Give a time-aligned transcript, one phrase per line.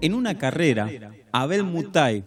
[0.00, 0.88] En una carrera,
[1.32, 2.24] Abel Mutai,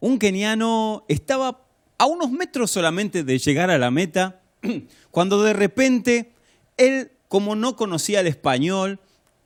[0.00, 1.66] un keniano, estaba
[1.98, 4.40] a unos metros solamente de llegar a la meta,
[5.10, 6.32] cuando de repente
[6.78, 8.98] él, como no conocía el español,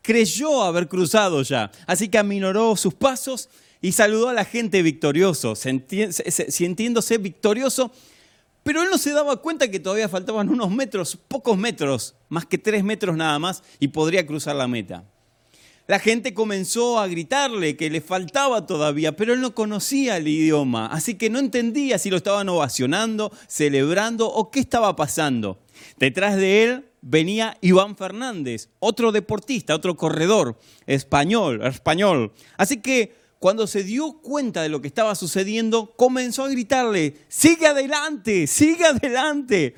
[0.03, 3.49] creyó haber cruzado ya, así que aminoró sus pasos
[3.81, 7.91] y saludó a la gente victorioso, sintiéndose victorioso,
[8.63, 12.57] pero él no se daba cuenta que todavía faltaban unos metros, pocos metros, más que
[12.57, 15.05] tres metros nada más, y podría cruzar la meta.
[15.87, 20.87] La gente comenzó a gritarle que le faltaba todavía, pero él no conocía el idioma,
[20.87, 25.59] así que no entendía si lo estaban ovacionando, celebrando o qué estaba pasando.
[25.99, 32.33] Detrás de él venía Iván Fernández, otro deportista, otro corredor español, español.
[32.57, 37.67] Así que cuando se dio cuenta de lo que estaba sucediendo, comenzó a gritarle, sigue
[37.67, 39.75] adelante, sigue adelante.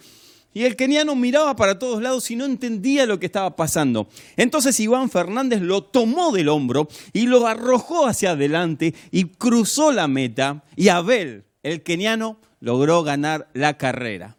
[0.56, 4.08] Y el keniano miraba para todos lados y no entendía lo que estaba pasando.
[4.38, 10.08] Entonces Iván Fernández lo tomó del hombro y lo arrojó hacia adelante y cruzó la
[10.08, 10.64] meta.
[10.74, 14.38] Y Abel, el keniano, logró ganar la carrera.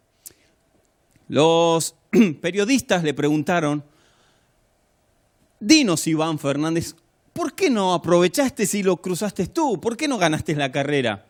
[1.28, 1.94] Los
[2.40, 3.84] periodistas le preguntaron,
[5.60, 6.96] dinos Iván Fernández,
[7.32, 9.80] ¿por qué no aprovechaste si lo cruzaste tú?
[9.80, 11.27] ¿Por qué no ganaste la carrera?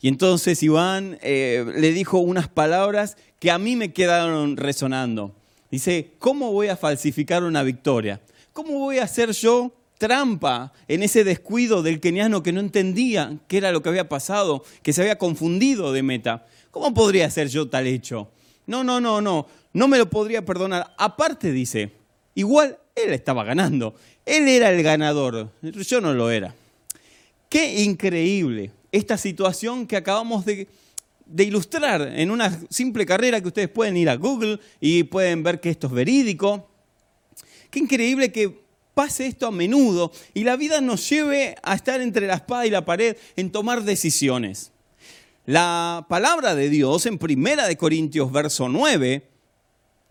[0.00, 5.34] Y entonces Iván eh, le dijo unas palabras que a mí me quedaron resonando.
[5.70, 8.20] Dice, ¿cómo voy a falsificar una victoria?
[8.52, 13.58] ¿Cómo voy a hacer yo trampa en ese descuido del keniano que no entendía qué
[13.58, 16.46] era lo que había pasado, que se había confundido de meta?
[16.70, 18.30] ¿Cómo podría hacer yo tal hecho?
[18.66, 20.94] No, no, no, no, no me lo podría perdonar.
[20.96, 21.92] Aparte dice,
[22.34, 26.54] igual él estaba ganando, él era el ganador, yo no lo era.
[27.48, 30.68] Qué increíble esta situación que acabamos de,
[31.38, 35.70] ilustrar en una simple carrera que ustedes pueden ir a Google y pueden ver que
[35.70, 36.68] esto es verídico.
[37.70, 38.60] Qué increíble que
[38.94, 42.70] pase esto a menudo y la vida nos lleve a estar entre la espada y
[42.70, 44.72] la pared en tomar decisiones.
[45.46, 49.30] La palabra de Dios en Primera de Corintios verso 9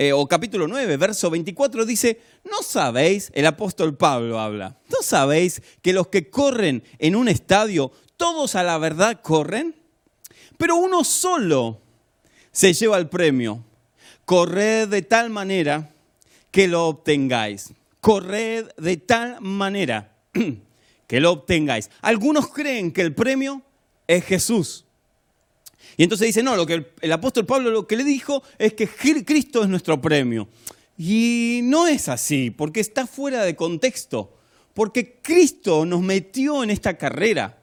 [0.02, 4.80] eh, o capítulo 9, verso 24 dice, "No sabéis, el apóstol Pablo habla.
[4.88, 9.74] ¿No sabéis que los que corren en un estadio todos a la verdad corren,
[10.58, 11.80] pero uno solo
[12.52, 13.64] se lleva el premio.
[14.26, 15.90] Corred de tal manera
[16.52, 17.72] que lo obtengáis.
[18.02, 20.18] Corred de tal manera
[21.08, 21.90] que lo obtengáis.
[22.02, 23.62] Algunos creen que el premio
[24.06, 24.86] es Jesús.
[25.96, 28.88] Y entonces dice, no, lo que el, apóstol Pablo lo que le dijo es que
[28.88, 30.50] Cristo es nuestro premio.
[30.98, 34.38] Y no es así, porque está fuera de contexto,
[34.74, 37.59] porque Cristo nos metió en esta carrera.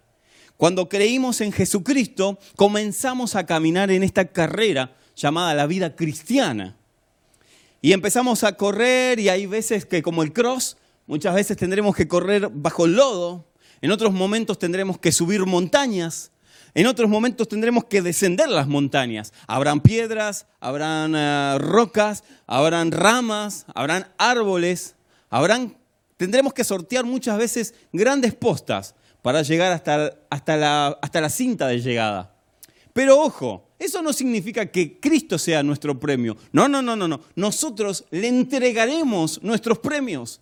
[0.56, 6.76] Cuando creímos en Jesucristo, comenzamos a caminar en esta carrera llamada la vida cristiana.
[7.82, 12.08] Y empezamos a correr y hay veces que como el cross, muchas veces tendremos que
[12.08, 13.44] correr bajo el lodo,
[13.82, 16.32] en otros momentos tendremos que subir montañas,
[16.74, 19.32] en otros momentos tendremos que descender las montañas.
[19.46, 24.94] Habrán piedras, habrán eh, rocas, habrán ramas, habrán árboles,
[25.28, 25.76] habrán,
[26.16, 28.94] tendremos que sortear muchas veces grandes postas
[29.26, 32.32] para llegar hasta, hasta, la, hasta la cinta de llegada.
[32.92, 36.36] Pero ojo, eso no significa que Cristo sea nuestro premio.
[36.52, 37.20] No, no, no, no, no.
[37.34, 40.40] Nosotros le entregaremos nuestros premios.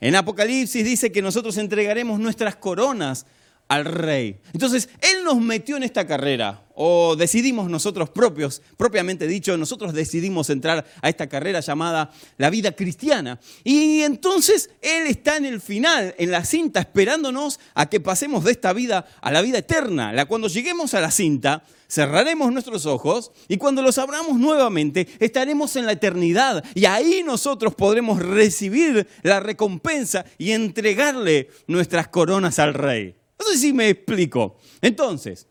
[0.00, 3.26] En Apocalipsis dice que nosotros entregaremos nuestras coronas
[3.70, 4.40] al rey.
[4.52, 10.50] Entonces, Él nos metió en esta carrera, o decidimos nosotros propios, propiamente dicho, nosotros decidimos
[10.50, 13.38] entrar a esta carrera llamada la vida cristiana.
[13.62, 18.50] Y entonces Él está en el final, en la cinta, esperándonos a que pasemos de
[18.50, 20.12] esta vida a la vida eterna.
[20.12, 25.76] La, cuando lleguemos a la cinta, cerraremos nuestros ojos y cuando los abramos nuevamente, estaremos
[25.76, 26.64] en la eternidad.
[26.74, 33.19] Y ahí nosotros podremos recibir la recompensa y entregarle nuestras coronas al rey.
[33.40, 34.58] No sé si me explico.
[34.82, 35.46] Entonces,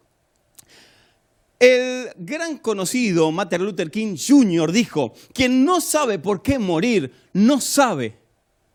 [1.59, 4.71] el gran conocido Martin Luther King Jr.
[4.71, 8.15] dijo, quien no sabe por qué morir, no sabe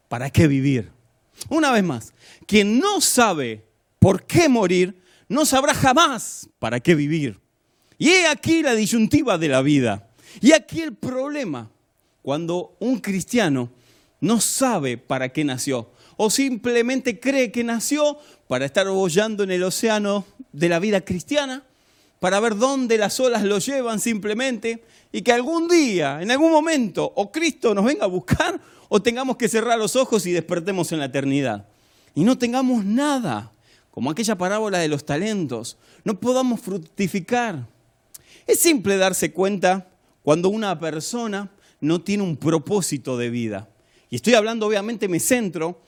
[0.09, 0.91] para qué vivir.
[1.49, 2.13] Una vez más,
[2.45, 3.65] quien no sabe
[4.01, 7.39] por qué morir, no sabrá jamás para qué vivir.
[7.97, 10.11] Y he aquí la disyuntiva de la vida.
[10.41, 11.71] Y aquí el problema,
[12.21, 13.71] cuando un cristiano
[14.21, 18.19] no sabe para qué nació o simplemente cree que nació
[18.55, 21.65] para estar bollando en el océano de la vida cristiana,
[22.21, 27.13] para ver dónde las olas lo llevan simplemente y que algún día, en algún momento,
[27.17, 31.01] o Cristo nos venga a buscar o tengamos que cerrar los ojos y despertemos en
[31.01, 31.67] la eternidad.
[32.15, 33.51] Y no tengamos nada,
[33.91, 37.67] como aquella parábola de los talentos, no podamos fructificar.
[38.47, 39.89] Es simple darse cuenta
[40.23, 43.69] cuando una persona no tiene un propósito de vida.
[44.11, 45.81] Y estoy hablando, obviamente, me centro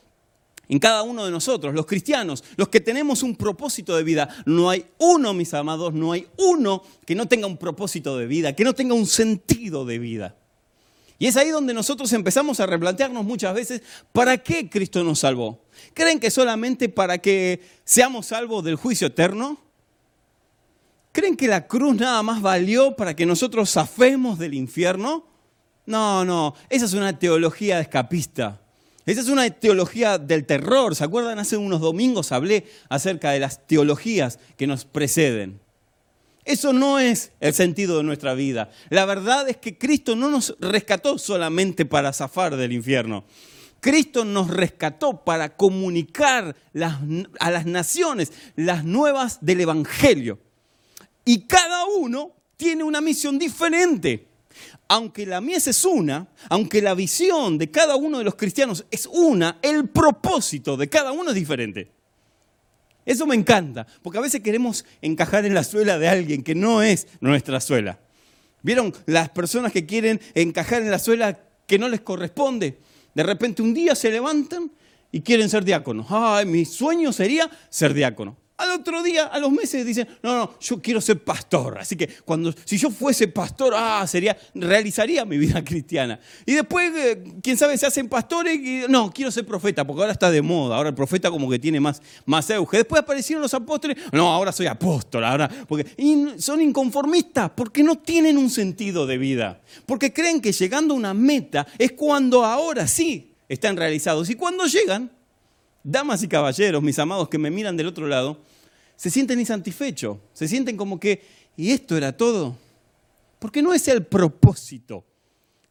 [0.68, 4.28] En cada uno de nosotros, los cristianos, los que tenemos un propósito de vida.
[4.46, 8.54] No hay uno, mis amados, no hay uno que no tenga un propósito de vida,
[8.54, 10.34] que no tenga un sentido de vida.
[11.18, 13.82] Y es ahí donde nosotros empezamos a replantearnos muchas veces,
[14.12, 15.62] ¿para qué Cristo nos salvó?
[15.94, 19.58] ¿Creen que solamente para que seamos salvos del juicio eterno?
[21.12, 25.24] ¿Creen que la cruz nada más valió para que nosotros zafemos del infierno?
[25.86, 28.60] No, no, esa es una teología escapista.
[29.06, 30.96] Esa es una teología del terror.
[30.96, 31.38] ¿Se acuerdan?
[31.38, 35.60] Hace unos domingos hablé acerca de las teologías que nos preceden.
[36.44, 38.70] Eso no es el sentido de nuestra vida.
[38.90, 43.24] La verdad es que Cristo no nos rescató solamente para zafar del infierno.
[43.80, 46.56] Cristo nos rescató para comunicar
[47.38, 50.40] a las naciones las nuevas del Evangelio.
[51.24, 54.25] Y cada uno tiene una misión diferente.
[54.88, 59.06] Aunque la mies es una, aunque la visión de cada uno de los cristianos es
[59.06, 61.90] una, el propósito de cada uno es diferente.
[63.04, 66.82] Eso me encanta, porque a veces queremos encajar en la suela de alguien que no
[66.82, 67.98] es nuestra suela.
[68.62, 72.78] ¿Vieron las personas que quieren encajar en la suela que no les corresponde?
[73.14, 74.72] De repente un día se levantan
[75.12, 76.06] y quieren ser diáconos.
[76.10, 78.36] Ay, mi sueño sería ser diácono.
[78.58, 81.76] Al otro día, a los meses, dicen, no, no, yo quiero ser pastor.
[81.78, 86.18] Así que cuando, si yo fuese pastor, ah, sería, realizaría mi vida cristiana.
[86.46, 90.12] Y después, eh, quién sabe, se hacen pastores y, no, quiero ser profeta, porque ahora
[90.12, 90.76] está de moda.
[90.76, 92.78] Ahora el profeta como que tiene más, más auge.
[92.78, 95.94] Después aparecieron los apóstoles, no, ahora soy apóstol, ahora, porque
[96.38, 99.60] son inconformistas, porque no tienen un sentido de vida.
[99.84, 104.30] Porque creen que llegando a una meta es cuando ahora sí están realizados.
[104.30, 105.10] Y cuando llegan,
[105.86, 108.38] damas y caballeros, mis amados que me miran del otro lado,
[108.96, 111.22] se sienten insatisfechos, se sienten como que,
[111.56, 112.56] ¿y esto era todo?
[113.38, 115.04] Porque no es el propósito,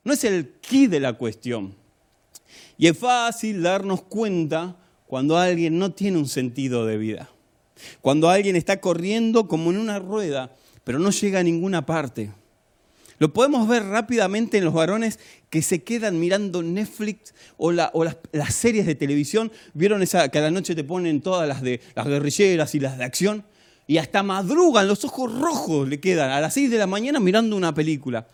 [0.05, 1.75] no es el key de la cuestión.
[2.77, 7.29] Y es fácil darnos cuenta cuando alguien no tiene un sentido de vida,
[7.99, 12.31] cuando alguien está corriendo como en una rueda, pero no llega a ninguna parte.
[13.17, 15.19] Lo podemos ver rápidamente en los varones
[15.49, 17.87] que se quedan mirando Netflix o, las,
[18.49, 19.51] series de televisión.
[19.73, 22.97] ¿Vieron esa que a la noche te ponen todas las de las guerrilleras y las
[22.97, 23.45] de acción?
[23.87, 27.55] Y hasta madrugan, los ojos rojos le quedan a las 6 de la mañana mirando
[27.55, 28.27] una película.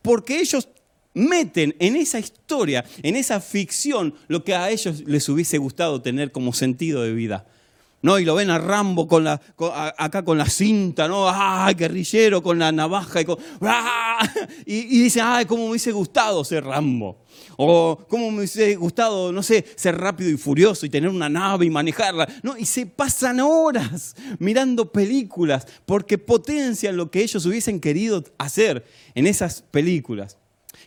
[0.00, 0.68] Porque ellos
[1.14, 6.32] meten en esa historia, en esa ficción, lo que a ellos les hubiese gustado tener
[6.32, 7.46] como sentido de vida.
[8.02, 8.18] ¿No?
[8.18, 11.28] Y lo ven a Rambo con acá con la cinta, ¿no?
[11.28, 13.22] ¡Ay, guerrillero con la navaja!
[13.22, 13.26] Y,
[13.62, 14.28] ¡ah!
[14.66, 17.22] y, dicen, ¡ay, cómo me hubiese gustado ser Rambo!
[17.56, 21.66] O cómo me hubiese gustado, no sé, ser rápido y furioso y tener una nave
[21.66, 22.28] y manejarla.
[22.42, 22.56] ¿no?
[22.58, 28.84] Y se pasan horas mirando películas porque potencian lo que ellos hubiesen querido hacer
[29.14, 30.38] en esas películas.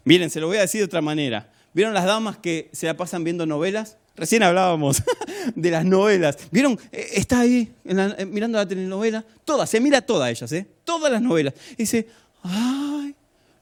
[0.03, 1.51] Miren, se lo voy a decir de otra manera.
[1.73, 3.97] ¿Vieron las damas que se la pasan viendo novelas?
[4.15, 5.03] Recién hablábamos
[5.55, 6.37] de las novelas.
[6.51, 6.79] ¿Vieron?
[6.91, 9.25] Eh, está ahí eh, mirando la telenovela.
[9.43, 10.65] Todas, se mira todas ellas, ¿eh?
[10.83, 11.53] Todas las novelas.
[11.73, 12.07] Y dice,
[12.43, 13.13] ¡ay!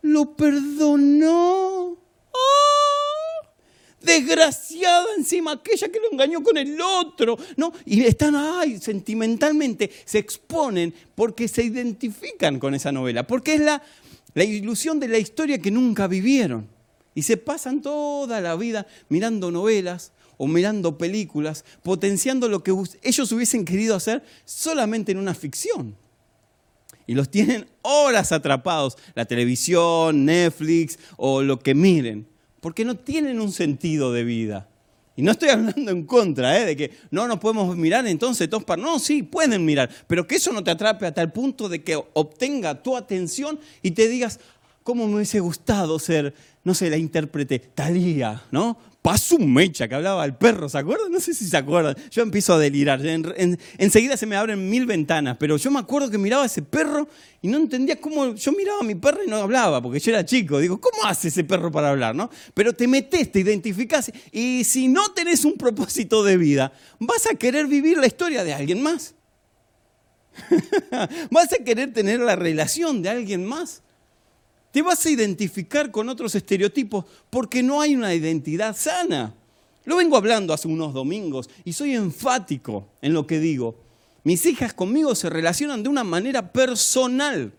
[0.04, 1.98] Lo perdonó.
[2.32, 3.48] ¡Oh!
[4.02, 7.38] Desgraciada encima aquella que lo engañó con el otro.
[7.58, 7.74] ¿No?
[7.86, 8.80] Y están, ¡ay!
[8.80, 13.26] Sentimentalmente se exponen porque se identifican con esa novela.
[13.26, 13.82] Porque es la,
[14.36, 16.68] la ilusión de la historia que nunca vivieron.
[17.16, 20.12] Y se pasan toda la vida mirando novelas
[20.44, 25.96] o mirando películas, potenciando lo que ellos hubiesen querido hacer solamente en una ficción.
[27.08, 32.28] Y los tienen horas atrapados, la televisión, Netflix o lo que miren,
[32.60, 34.68] porque no tienen un sentido de vida.
[35.16, 36.66] Y no estoy hablando en contra ¿eh?
[36.66, 38.50] de que no nos podemos mirar entonces.
[38.78, 41.96] No, sí, pueden mirar, pero que eso no te atrape hasta el punto de que
[41.96, 44.42] obtenga tu atención y te digas,
[44.84, 46.34] ¿cómo me hubiese gustado ser,
[46.66, 48.78] no sé, la intérprete Talía, ¿no?
[49.04, 51.12] Pasó un mecha que hablaba al perro, ¿se acuerdan?
[51.12, 51.94] No sé si se acuerdan.
[52.10, 53.02] Yo empiezo a delirar.
[53.04, 57.10] enseguida se me abren mil ventanas, pero yo me acuerdo que miraba a ese perro
[57.42, 58.34] y no entendía cómo.
[58.34, 60.58] Yo miraba a mi perro y no hablaba, porque yo era chico.
[60.58, 62.16] Digo, ¿cómo hace ese perro para hablar?
[62.16, 62.30] ¿no?
[62.54, 64.10] Pero te metes, te identificás.
[64.32, 68.54] Y si no tenés un propósito de vida, vas a querer vivir la historia de
[68.54, 69.16] alguien más.
[71.30, 73.84] vas a querer tener la relación de alguien más.
[74.74, 79.36] Te vas a identificar con otros estereotipos porque no hay una identidad sana.
[79.86, 83.76] Lo vengo hablando hace unos domingos y soy enfático en lo que digo.
[84.24, 87.54] Mis hijas conmigo se relacionan de una manera personal.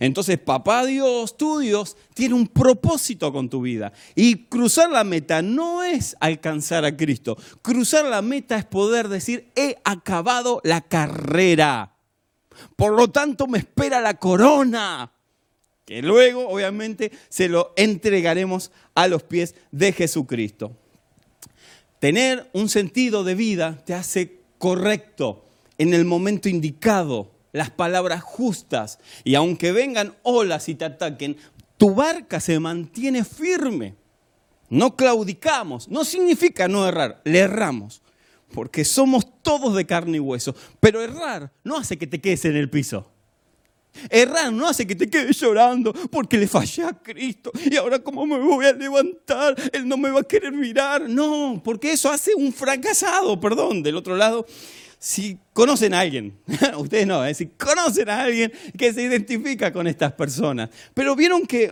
[0.00, 3.92] Entonces, papá Dios, tú Dios, tiene un propósito con tu vida.
[4.14, 7.36] Y cruzar la meta no es alcanzar a Cristo.
[7.60, 11.94] Cruzar la meta es poder decir, he acabado la carrera.
[12.74, 15.13] Por lo tanto, me espera la corona
[15.84, 20.76] que luego obviamente se lo entregaremos a los pies de Jesucristo.
[21.98, 25.44] Tener un sentido de vida te hace correcto
[25.78, 28.98] en el momento indicado, las palabras justas.
[29.24, 31.36] Y aunque vengan olas y te ataquen,
[31.76, 33.94] tu barca se mantiene firme.
[34.68, 35.88] No claudicamos.
[35.88, 38.02] No significa no errar, le erramos.
[38.52, 40.54] Porque somos todos de carne y hueso.
[40.80, 43.13] Pero errar no hace que te quedes en el piso.
[44.10, 48.26] Errar no hace que te quedes llorando porque le fallé a Cristo y ahora cómo
[48.26, 51.08] me voy a levantar, Él no me va a querer mirar.
[51.08, 54.46] No, porque eso hace un fracasado, perdón, del otro lado.
[54.98, 56.38] Si conocen a alguien,
[56.78, 57.34] ustedes no, ¿eh?
[57.34, 61.70] si conocen a alguien que se identifica con estas personas, pero vieron que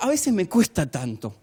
[0.00, 1.34] a veces me cuesta tanto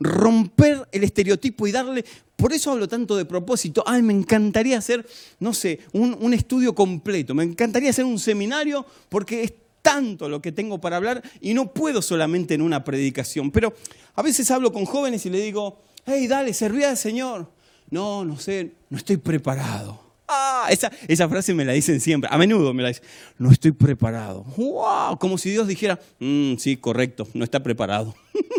[0.00, 2.04] romper el estereotipo y darle,
[2.36, 5.06] por eso hablo tanto de propósito, ay, me encantaría hacer,
[5.40, 9.52] no sé, un, estudio completo, me encantaría hacer un seminario porque es
[9.82, 13.74] tanto lo que tengo para hablar y no puedo solamente en una predicación, pero
[14.14, 17.50] a veces hablo con jóvenes y le digo, hey, dale, serví al Señor.
[17.90, 20.08] No, no sé, no estoy preparado.
[20.30, 23.04] Ah, esa, esa, frase me la dicen siempre, a menudo me la dicen,
[23.38, 24.44] no estoy preparado.
[24.58, 25.18] ¡Wow!
[25.18, 28.14] Como si Dios dijera, mm, sí, correcto, no está preparado.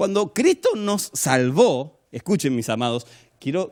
[0.00, 3.06] Cuando Cristo nos salvó, escuchen mis amados,
[3.38, 3.70] quiero,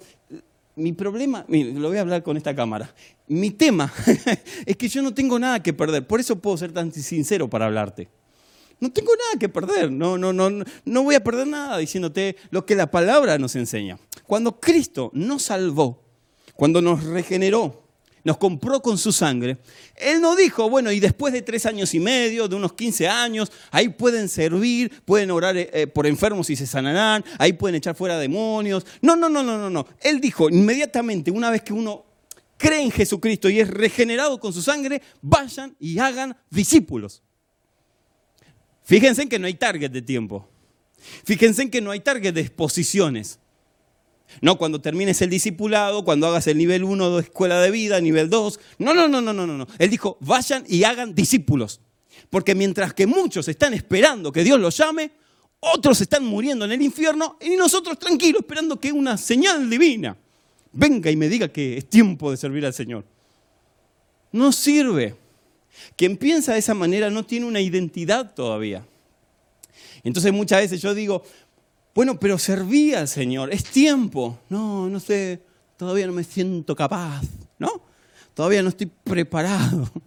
[0.76, 2.94] mi problema, lo voy a hablar con esta cámara,
[3.28, 3.90] mi tema
[4.66, 7.64] es que yo no tengo nada que perder, por eso puedo ser tan sincero para
[7.64, 8.10] hablarte.
[8.78, 10.50] No tengo nada que perder, no, no, no,
[10.84, 13.98] no voy a perder nada diciéndote lo que la palabra nos enseña.
[14.26, 16.02] Cuando Cristo nos salvó,
[16.56, 17.87] cuando nos regeneró,
[18.24, 19.58] nos compró con su sangre,
[19.96, 23.50] Él no dijo, bueno, y después de tres años y medio, de unos 15 años,
[23.70, 27.94] ahí pueden servir, pueden orar eh, eh, por enfermos y se sanarán, ahí pueden echar
[27.94, 28.86] fuera demonios.
[29.00, 29.86] No, no, no, no, no, no.
[30.00, 32.04] Él dijo, inmediatamente, una vez que uno
[32.56, 37.22] cree en Jesucristo y es regenerado con su sangre, vayan y hagan discípulos.
[38.84, 40.48] Fíjense en que no hay target de tiempo.
[41.24, 43.38] Fíjense en que no hay target de exposiciones.
[44.40, 48.30] No cuando termines el discipulado, cuando hagas el nivel 1 de escuela de vida, nivel
[48.30, 48.60] 2.
[48.78, 49.66] No, no, no, no, no, no.
[49.78, 51.80] Él dijo, vayan y hagan discípulos.
[52.30, 55.10] Porque mientras que muchos están esperando que Dios los llame,
[55.60, 60.16] otros están muriendo en el infierno y nosotros tranquilos esperando que una señal divina
[60.72, 63.04] venga y me diga que es tiempo de servir al Señor.
[64.30, 65.16] No sirve.
[65.96, 68.86] Quien piensa de esa manera no tiene una identidad todavía.
[70.04, 71.22] Entonces muchas veces yo digo,
[71.98, 74.38] bueno, pero serví al Señor, es tiempo.
[74.50, 75.42] No, no sé,
[75.76, 77.22] todavía no me siento capaz,
[77.58, 77.82] ¿no?
[78.34, 79.90] Todavía no estoy preparado.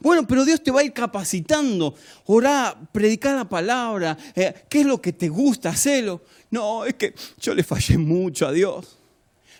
[0.00, 1.94] Bueno, pero Dios te va a ir capacitando.
[2.24, 4.16] Orá, predicar la palabra.
[4.34, 5.68] Eh, ¿Qué es lo que te gusta?
[5.68, 6.22] Hacelo.
[6.50, 8.96] No, es que yo le fallé mucho a Dios.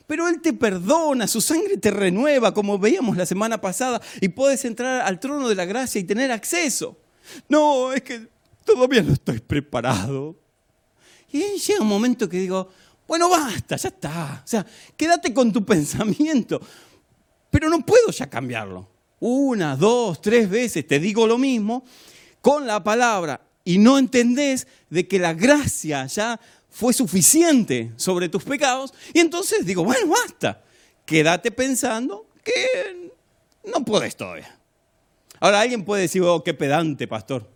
[0.06, 4.64] Pero Él te perdona, su sangre te renueva, como veíamos la semana pasada, y puedes
[4.64, 6.96] entrar al trono de la gracia y tener acceso.
[7.48, 8.26] No, es que
[8.64, 10.45] todavía no estoy preparado.
[11.32, 12.68] Y llega un momento que digo,
[13.06, 14.42] bueno, basta, ya está.
[14.44, 14.66] O sea,
[14.96, 16.60] quédate con tu pensamiento.
[17.50, 18.88] Pero no puedo ya cambiarlo.
[19.20, 21.84] Una, dos, tres veces te digo lo mismo
[22.42, 28.44] con la palabra y no entendés de que la gracia ya fue suficiente sobre tus
[28.44, 28.92] pecados.
[29.14, 30.62] Y entonces digo, bueno, basta.
[31.04, 33.10] Quédate pensando que
[33.64, 34.58] no puedes todavía.
[35.40, 37.55] Ahora alguien puede decir, oh, qué pedante, pastor.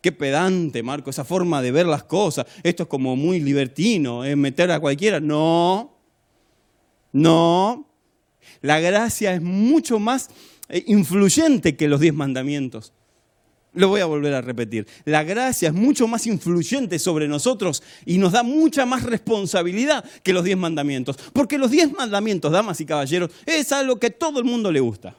[0.00, 2.46] Qué pedante, Marco, esa forma de ver las cosas.
[2.62, 5.18] Esto es como muy libertino, es meter a cualquiera.
[5.18, 5.96] No,
[7.12, 7.88] no.
[8.60, 10.30] La gracia es mucho más
[10.68, 12.92] eh, influyente que los diez mandamientos.
[13.74, 14.86] Lo voy a volver a repetir.
[15.04, 20.32] La gracia es mucho más influyente sobre nosotros y nos da mucha más responsabilidad que
[20.32, 21.16] los diez mandamientos.
[21.32, 25.14] Porque los diez mandamientos, damas y caballeros, es algo que todo el mundo le gusta.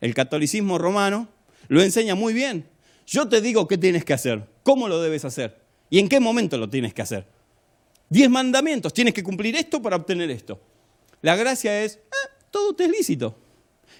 [0.00, 1.28] El catolicismo romano
[1.68, 2.66] lo enseña muy bien.
[3.06, 6.58] Yo te digo qué tienes que hacer, cómo lo debes hacer y en qué momento
[6.58, 7.26] lo tienes que hacer.
[8.08, 10.60] Diez mandamientos, tienes que cumplir esto para obtener esto.
[11.22, 13.36] La gracia es, eh, todo te es lícito.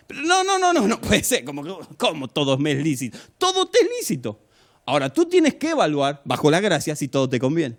[0.06, 1.62] Pero no, no, no, no, no puede ser, como,
[1.96, 3.18] como todo me es lícito.
[3.38, 4.40] Todo te es lícito.
[4.84, 7.76] Ahora, tú tienes que evaluar, bajo la gracia, si todo te conviene.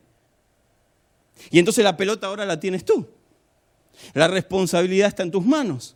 [1.51, 3.07] Y entonces la pelota ahora la tienes tú.
[4.13, 5.95] La responsabilidad está en tus manos.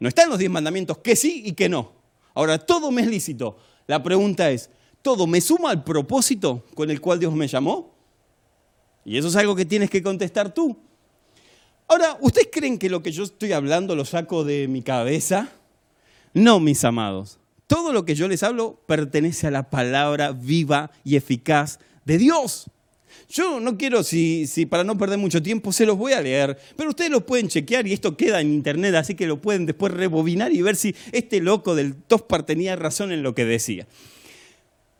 [0.00, 1.92] No está en los diez mandamientos, que sí y que no.
[2.34, 3.58] Ahora, todo me es lícito.
[3.88, 4.68] La pregunta es,
[5.00, 7.94] ¿todo me suma al propósito con el cual Dios me llamó?
[9.02, 10.76] Y eso es algo que tienes que contestar tú.
[11.88, 15.48] Ahora, ¿ustedes creen que lo que yo estoy hablando lo saco de mi cabeza?
[16.34, 17.38] No, mis amados.
[17.66, 22.70] Todo lo que yo les hablo pertenece a la palabra viva y eficaz de Dios.
[23.28, 26.90] Yo no quiero, si, para no perder mucho tiempo, se los voy a leer, pero
[26.90, 30.52] ustedes lo pueden chequear y esto queda en internet, así que lo pueden después rebobinar
[30.52, 33.86] y ver si este loco del Tospar tenía razón en lo que decía.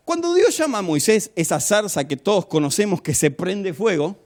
[0.05, 4.17] Cuando Dios llama a Moisés, esa zarza que todos conocemos que se prende fuego,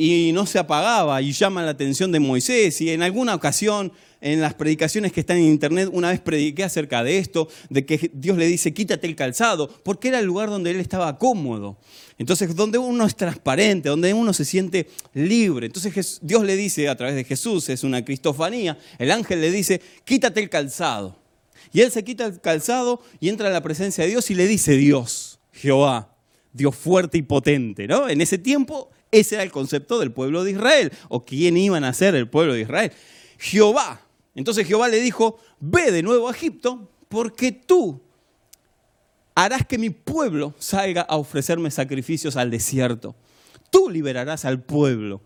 [0.00, 2.80] y no se apagaba y llama la atención de Moisés.
[2.80, 3.92] Y en alguna ocasión,
[4.22, 8.10] en las predicaciones que están en internet, una vez prediqué acerca de esto, de que
[8.14, 11.76] Dios le dice, quítate el calzado, porque era el lugar donde él estaba cómodo.
[12.16, 15.66] Entonces, donde uno es transparente, donde uno se siente libre.
[15.66, 19.82] Entonces Dios le dice a través de Jesús, es una cristofanía, el ángel le dice,
[20.06, 21.20] quítate el calzado.
[21.74, 24.46] Y él se quita el calzado y entra a la presencia de Dios y le
[24.46, 26.16] dice Dios, Jehová,
[26.54, 27.86] Dios fuerte y potente.
[27.86, 28.08] ¿no?
[28.08, 31.92] En ese tiempo ese era el concepto del pueblo de Israel, o quién iban a
[31.92, 32.92] ser el pueblo de Israel.
[33.38, 34.06] Jehová.
[34.34, 38.00] Entonces Jehová le dijo, ve de nuevo a Egipto, porque tú
[39.34, 43.14] harás que mi pueblo salga a ofrecerme sacrificios al desierto.
[43.70, 45.20] Tú liberarás al pueblo.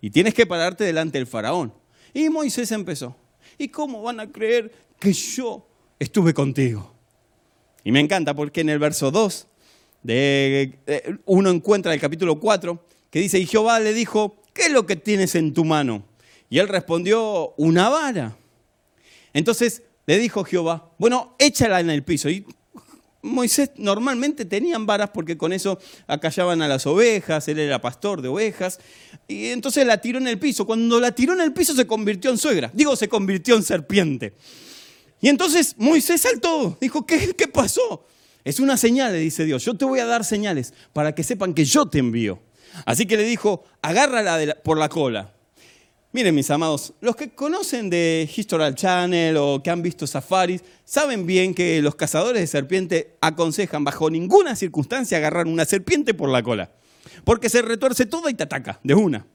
[0.00, 1.72] Y tienes que pararte delante del faraón.
[2.12, 3.16] Y Moisés empezó.
[3.56, 5.66] ¿Y cómo van a creer que yo
[5.98, 6.94] estuve contigo?
[7.84, 9.46] Y me encanta porque en el verso 2
[10.02, 10.78] de,
[11.24, 14.96] uno encuentra el capítulo 4 que dice, y Jehová le dijo, ¿qué es lo que
[14.96, 16.04] tienes en tu mano?
[16.50, 18.36] Y él respondió, una vara.
[19.32, 22.30] Entonces le dijo Jehová, bueno, échala en el piso.
[22.30, 22.44] Y
[23.22, 28.28] Moisés normalmente tenían varas porque con eso acallaban a las ovejas, él era pastor de
[28.28, 28.80] ovejas,
[29.26, 30.66] y entonces la tiró en el piso.
[30.66, 34.34] Cuando la tiró en el piso se convirtió en suegra, digo, se convirtió en serpiente.
[35.20, 38.06] Y entonces Moisés saltó, dijo, ¿qué, qué pasó?
[38.44, 41.52] Es una señal, le dice Dios, yo te voy a dar señales para que sepan
[41.52, 42.40] que yo te envío.
[42.84, 45.32] Así que le dijo, agárrala por la cola.
[46.10, 51.26] Miren, mis amados, los que conocen de History Channel o que han visto safaris, saben
[51.26, 56.42] bien que los cazadores de serpiente aconsejan bajo ninguna circunstancia agarrar una serpiente por la
[56.42, 56.70] cola,
[57.24, 59.26] porque se retuerce todo y te ataca de una.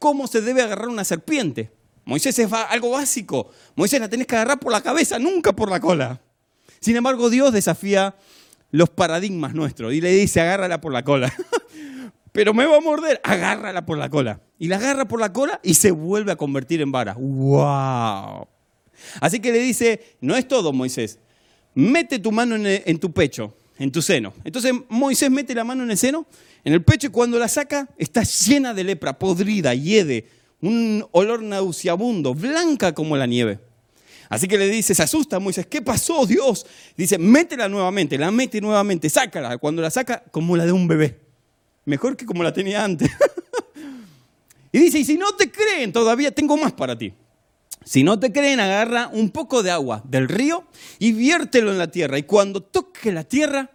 [0.00, 1.70] ¿Cómo se debe agarrar una serpiente?
[2.04, 3.50] Moisés es algo básico.
[3.76, 6.20] Moisés la tenés que agarrar por la cabeza, nunca por la cola.
[6.80, 8.16] Sin embargo, Dios desafía
[8.72, 11.32] los paradigmas nuestros y le dice, agárrala por la cola.
[12.32, 14.40] pero me va a morder, agárrala por la cola.
[14.58, 17.14] Y la agarra por la cola y se vuelve a convertir en vara.
[17.14, 18.48] ¡Wow!
[19.20, 21.18] Así que le dice, no es todo, Moisés,
[21.74, 24.32] mete tu mano en, tu pecho, en tu seno.
[24.44, 26.26] Entonces Moisés mete la mano en el seno,
[26.64, 30.26] en el pecho, y cuando la saca está llena de lepra, podrida, hiede,
[30.60, 33.58] un olor nauseabundo, blanca como la nieve.
[34.28, 36.64] Así que le dice, se asusta Moisés, ¿qué pasó Dios?
[36.96, 39.58] Dice, métela nuevamente, la mete nuevamente, sácala.
[39.58, 41.21] Cuando la saca, como la de un bebé.
[41.84, 43.10] Mejor que como la tenía antes.
[44.72, 47.12] y dice, y si no te creen, todavía tengo más para ti.
[47.84, 50.64] Si no te creen, agarra un poco de agua del río
[50.98, 52.18] y viértelo en la tierra.
[52.18, 53.70] Y cuando toque la tierra,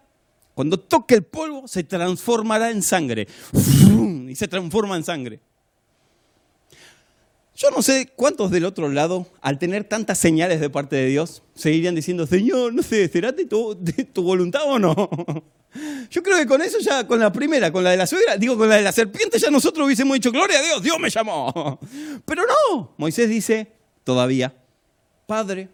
[0.54, 3.28] cuando toque el polvo, se transformará en sangre.
[4.28, 5.40] Y se transforma en sangre.
[7.58, 11.42] Yo no sé cuántos del otro lado, al tener tantas señales de parte de Dios,
[11.56, 14.94] seguirían diciendo, Señor, no sé, ¿será tu, de tu voluntad o no?
[16.08, 18.56] Yo creo que con eso ya, con la primera, con la de la suegra, digo,
[18.56, 21.80] con la de la serpiente ya nosotros hubiésemos dicho, gloria a Dios, Dios me llamó.
[22.24, 23.72] Pero no, Moisés dice
[24.04, 24.54] todavía,
[25.26, 25.68] Padre,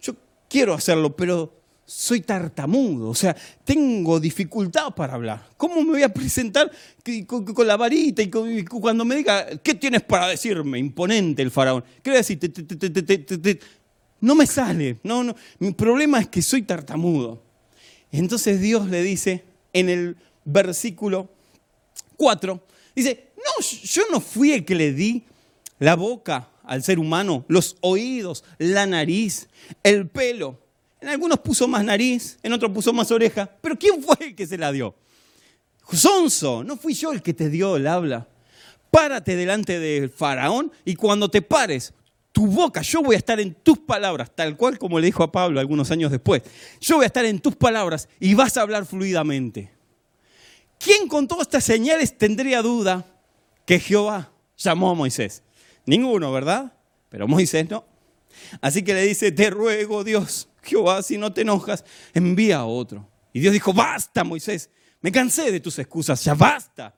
[0.00, 0.14] yo
[0.48, 1.59] quiero hacerlo, pero
[1.90, 5.48] soy tartamudo, o sea, tengo dificultad para hablar.
[5.56, 6.70] ¿Cómo me voy a presentar
[7.26, 10.78] con, la varita y, cuando me diga, ¿qué tienes para decirme?
[10.78, 11.82] Imponente el faraón.
[12.00, 12.38] ¿Qué voy a decir?
[14.20, 15.34] No me sale, no, no.
[15.58, 17.42] Mi problema es que soy tartamudo.
[18.12, 21.28] Entonces Dios le dice en el versículo
[22.16, 25.24] 4, dice, no, yo no fui el que le di
[25.80, 29.48] la boca al ser humano, los oídos, la nariz,
[29.82, 30.69] el pelo.
[31.00, 34.46] En algunos puso más nariz, en otros puso más oreja, pero ¿quién fue el que
[34.46, 34.94] se la dio?
[35.92, 38.28] Sonso, no fui yo el que te dio el habla.
[38.90, 41.92] Párate delante del faraón y cuando te pares,
[42.32, 45.32] tu boca, yo voy a estar en tus palabras, tal cual como le dijo a
[45.32, 46.42] Pablo algunos años después.
[46.80, 49.70] Yo voy a estar en tus palabras y vas a hablar fluidamente.
[50.78, 53.04] ¿Quién con todas estas señales tendría duda
[53.66, 55.42] que Jehová llamó a Moisés?
[55.86, 56.72] Ninguno, ¿verdad?
[57.08, 57.84] Pero Moisés no.
[58.60, 63.08] Así que le dice, te ruego Dios, Jehová, si no te enojas, envía a otro.
[63.32, 64.70] Y Dios dijo, basta Moisés,
[65.00, 66.94] me cansé de tus excusas, ya basta.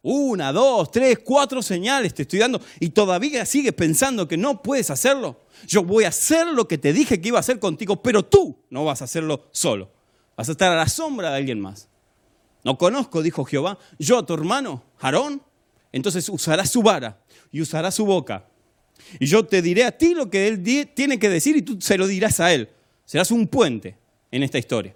[0.00, 4.90] Una, dos, tres, cuatro señales te estoy dando y todavía sigues pensando que no puedes
[4.90, 5.44] hacerlo.
[5.66, 8.64] Yo voy a hacer lo que te dije que iba a hacer contigo, pero tú
[8.70, 9.90] no vas a hacerlo solo.
[10.36, 11.88] Vas a estar a la sombra de alguien más.
[12.64, 15.42] No conozco, dijo Jehová, yo a tu hermano, Aarón,
[15.90, 18.46] entonces usará su vara y usará su boca.
[19.18, 20.62] Y yo te diré a ti lo que él
[20.94, 22.70] tiene que decir y tú se lo dirás a él.
[23.08, 23.96] Serás un puente
[24.30, 24.94] en esta historia.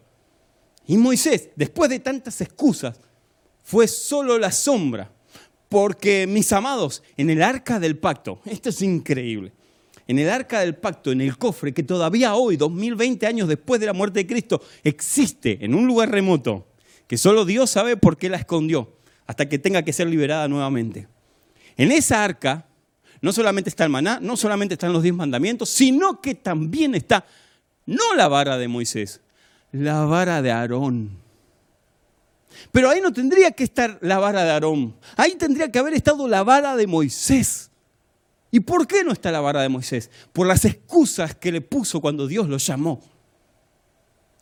[0.86, 3.00] Y Moisés, después de tantas excusas,
[3.62, 5.10] fue solo la sombra.
[5.70, 9.54] Porque, mis amados, en el arca del pacto, esto es increíble,
[10.06, 13.86] en el arca del pacto, en el cofre que todavía hoy, 2020 años después de
[13.86, 16.66] la muerte de Cristo, existe en un lugar remoto,
[17.06, 18.94] que solo Dios sabe por qué la escondió,
[19.26, 21.08] hasta que tenga que ser liberada nuevamente.
[21.78, 22.66] En esa arca
[23.22, 27.24] no solamente está el maná, no solamente están los diez mandamientos, sino que también está
[27.86, 29.20] no la vara de Moisés,
[29.72, 31.22] la vara de Aarón.
[32.70, 36.28] Pero ahí no tendría que estar la vara de Aarón, ahí tendría que haber estado
[36.28, 37.70] la vara de Moisés.
[38.50, 40.10] ¿Y por qué no está la vara de Moisés?
[40.32, 43.00] Por las excusas que le puso cuando Dios lo llamó.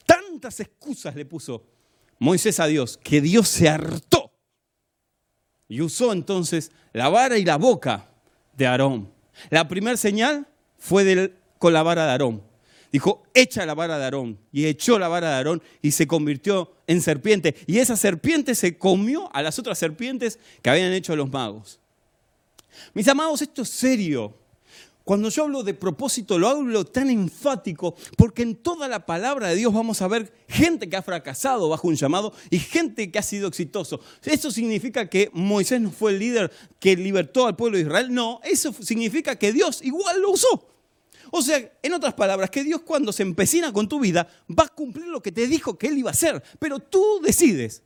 [0.04, 1.64] Tantas excusas le puso
[2.18, 4.32] Moisés a Dios que Dios se hartó
[5.70, 8.10] y usó entonces la vara y la boca
[8.56, 9.08] de Aarón.
[9.48, 12.49] La primera señal fue con la vara de Aarón.
[12.92, 14.38] Dijo, echa la vara de Aarón.
[14.52, 17.54] Y echó la vara de Aarón y se convirtió en serpiente.
[17.66, 21.78] Y esa serpiente se comió a las otras serpientes que habían hecho los magos.
[22.94, 24.34] Mis amados, esto es serio.
[25.04, 29.56] Cuando yo hablo de propósito, lo hablo tan enfático porque en toda la palabra de
[29.56, 33.22] Dios vamos a ver gente que ha fracasado bajo un llamado y gente que ha
[33.22, 34.00] sido exitoso.
[34.22, 38.14] ¿Eso significa que Moisés no fue el líder que libertó al pueblo de Israel?
[38.14, 40.68] No, eso significa que Dios igual lo usó.
[41.30, 44.68] O sea, en otras palabras, que Dios cuando se empecina con tu vida va a
[44.68, 47.82] cumplir lo que te dijo que Él iba a hacer, pero tú decides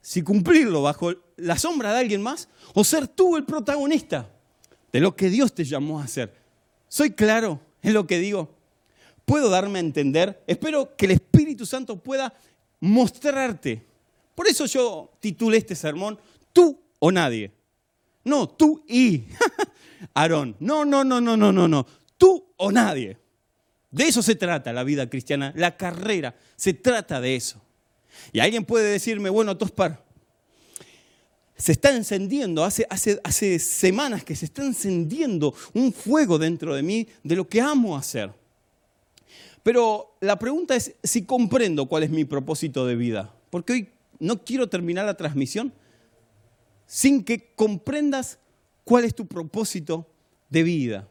[0.00, 4.30] si cumplirlo bajo la sombra de alguien más o ser tú el protagonista
[4.92, 6.34] de lo que Dios te llamó a hacer.
[6.88, 8.54] ¿Soy claro en lo que digo?
[9.24, 10.42] ¿Puedo darme a entender?
[10.46, 12.32] Espero que el Espíritu Santo pueda
[12.80, 13.84] mostrarte.
[14.34, 16.18] Por eso yo titulé este sermón,
[16.52, 17.52] tú o nadie.
[18.24, 19.24] No, tú y
[20.14, 20.56] Aarón.
[20.60, 21.86] No, no, no, no, no, no, no.
[22.18, 23.16] Tú o nadie.
[23.90, 27.62] De eso se trata la vida cristiana, la carrera, se trata de eso.
[28.32, 30.04] Y alguien puede decirme, bueno, Tospar,
[31.56, 36.82] se está encendiendo, hace, hace, hace semanas que se está encendiendo un fuego dentro de
[36.82, 38.32] mí de lo que amo hacer.
[39.62, 43.34] Pero la pregunta es si comprendo cuál es mi propósito de vida.
[43.50, 43.88] Porque hoy
[44.20, 45.72] no quiero terminar la transmisión
[46.86, 48.38] sin que comprendas
[48.84, 50.06] cuál es tu propósito
[50.48, 51.08] de vida.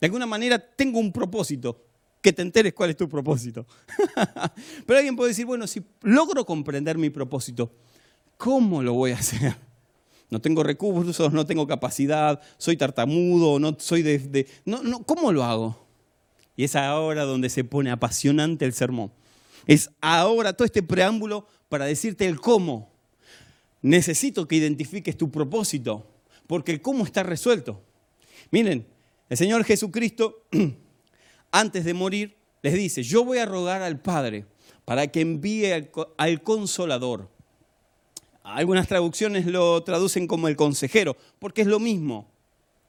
[0.00, 1.84] De alguna manera tengo un propósito,
[2.20, 3.66] que te enteres cuál es tu propósito.
[4.86, 7.72] Pero alguien puede decir, bueno, si logro comprender mi propósito,
[8.36, 9.56] ¿cómo lo voy a hacer?
[10.30, 14.46] No tengo recursos, no tengo capacidad, soy tartamudo, no soy de...
[14.64, 15.86] no, no, ¿Cómo lo hago?
[16.56, 19.12] Y es ahora donde se pone apasionante el sermón.
[19.66, 22.92] Es ahora todo este preámbulo para decirte el cómo.
[23.82, 26.06] Necesito que identifiques tu propósito,
[26.46, 27.82] porque el cómo está resuelto.
[28.50, 28.86] Miren,
[29.30, 30.44] el Señor Jesucristo
[31.52, 34.44] antes de morir, les dice, yo voy a rogar al Padre
[34.84, 35.72] para que envíe
[36.18, 37.30] al, consolador.
[38.42, 42.28] Algunas traducciones lo traducen como el consejero, porque es lo mismo.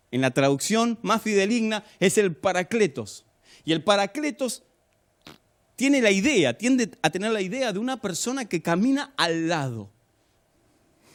[0.10, 3.26] En la traducción más fideligna es el paracletos.
[3.64, 4.64] Y el paracletos
[5.76, 9.92] tiene la idea, tiende a tener la idea de una persona que camina al lado.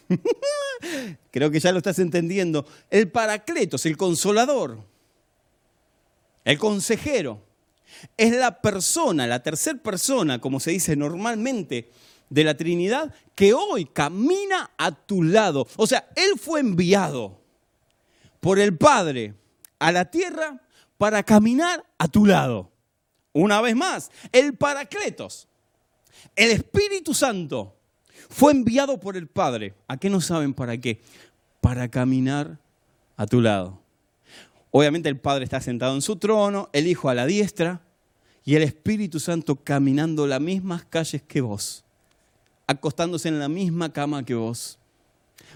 [1.32, 2.64] Creo que ya lo estás entendiendo.
[2.90, 4.95] El paracletos, el consolador
[6.46, 7.42] el consejero
[8.16, 11.90] es la persona, la tercera persona, como se dice normalmente,
[12.30, 15.66] de la Trinidad, que hoy camina a tu lado.
[15.74, 17.40] O sea, Él fue enviado
[18.38, 19.34] por el Padre
[19.80, 20.62] a la tierra
[20.98, 22.70] para caminar a tu lado.
[23.32, 25.48] Una vez más, el Paracletos,
[26.36, 27.76] el Espíritu Santo,
[28.30, 29.74] fue enviado por el Padre.
[29.88, 31.02] ¿A qué no saben para qué?
[31.60, 32.60] Para caminar
[33.16, 33.80] a tu lado.
[34.78, 37.80] Obviamente el Padre está sentado en su trono, el Hijo a la diestra
[38.44, 41.82] y el Espíritu Santo caminando las mismas calles que vos,
[42.66, 44.78] acostándose en la misma cama que vos,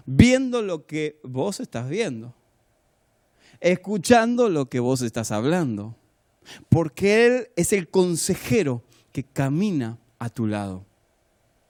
[0.07, 2.33] viendo lo que vos estás viendo,
[3.61, 5.95] escuchando lo que vos estás hablando,
[6.71, 10.87] porque Él es el consejero que camina a tu lado.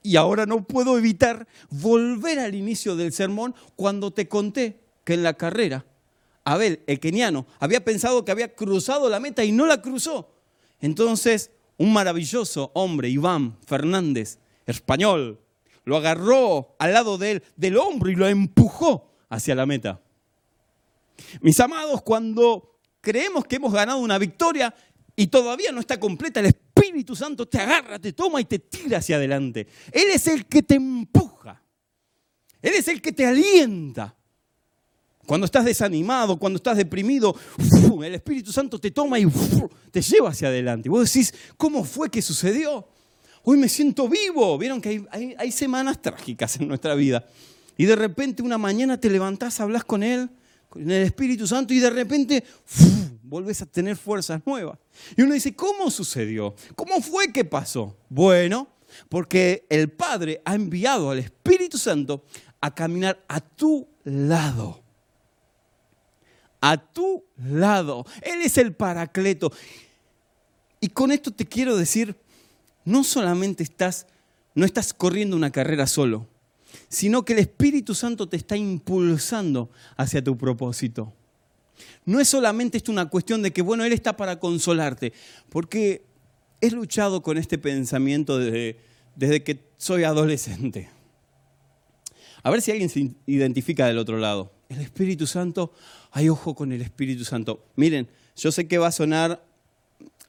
[0.03, 5.23] Y ahora no puedo evitar volver al inicio del sermón cuando te conté que en
[5.23, 5.83] la carrera
[6.43, 10.33] Abel, el keniano, había pensado que había cruzado la meta y no la cruzó.
[10.79, 15.39] Entonces, un maravilloso hombre, Iván Fernández, español,
[15.83, 20.01] lo agarró al lado de él, del hombro y lo empujó hacia la meta.
[21.41, 24.73] Mis amados, cuando creemos que hemos ganado una victoria
[25.15, 28.99] y todavía no está completa, el Espíritu Santo te agarra, te toma y te tira
[28.99, 29.67] hacia adelante.
[29.91, 31.61] Él es el que te empuja.
[32.61, 34.15] Él es el que te alienta.
[35.31, 37.33] Cuando estás desanimado, cuando estás deprimido,
[38.03, 39.25] el Espíritu Santo te toma y
[39.89, 40.89] te lleva hacia adelante.
[40.89, 42.85] Y vos decís, ¿cómo fue que sucedió?
[43.43, 44.57] Hoy me siento vivo.
[44.57, 47.25] Vieron que hay, semanas trágicas en nuestra vida.
[47.77, 50.29] Y de repente una mañana te levantás, hablas con Él,
[50.67, 52.43] con el Espíritu Santo, y de repente
[53.23, 54.79] vuelves a tener fuerzas nuevas.
[55.15, 56.55] Y uno dice, ¿cómo sucedió?
[56.75, 57.95] ¿Cómo fue que pasó?
[58.09, 58.67] Bueno,
[59.07, 62.25] porque el Padre ha enviado al Espíritu Santo
[62.59, 64.90] a caminar a tu lado.
[66.61, 68.05] A tu lado.
[68.21, 69.51] Él es el paracleto.
[70.79, 72.15] Y con esto te quiero decir,
[72.85, 74.07] no solamente estás,
[74.55, 76.27] no estás corriendo una carrera solo,
[76.87, 81.13] sino que el Espíritu Santo te está impulsando hacia tu propósito.
[82.05, 85.13] No es solamente esto una cuestión de que, bueno, Él está para consolarte,
[85.49, 86.05] porque
[86.61, 88.77] he luchado con este pensamiento desde,
[89.15, 90.89] desde que soy adolescente.
[92.43, 94.51] A ver si alguien se identifica del otro lado.
[94.69, 95.73] El Espíritu Santo,
[96.11, 97.65] hay ojo con el Espíritu Santo.
[97.75, 99.43] Miren, yo sé que va a sonar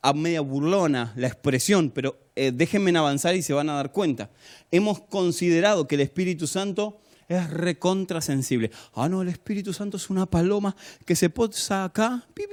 [0.00, 4.30] a media burlona la expresión, pero eh, déjenme avanzar y se van a dar cuenta.
[4.70, 8.70] Hemos considerado que el Espíritu Santo es recontrasensible.
[8.94, 12.44] Ah, no, el Espíritu Santo es una paloma que se posa acá, pi,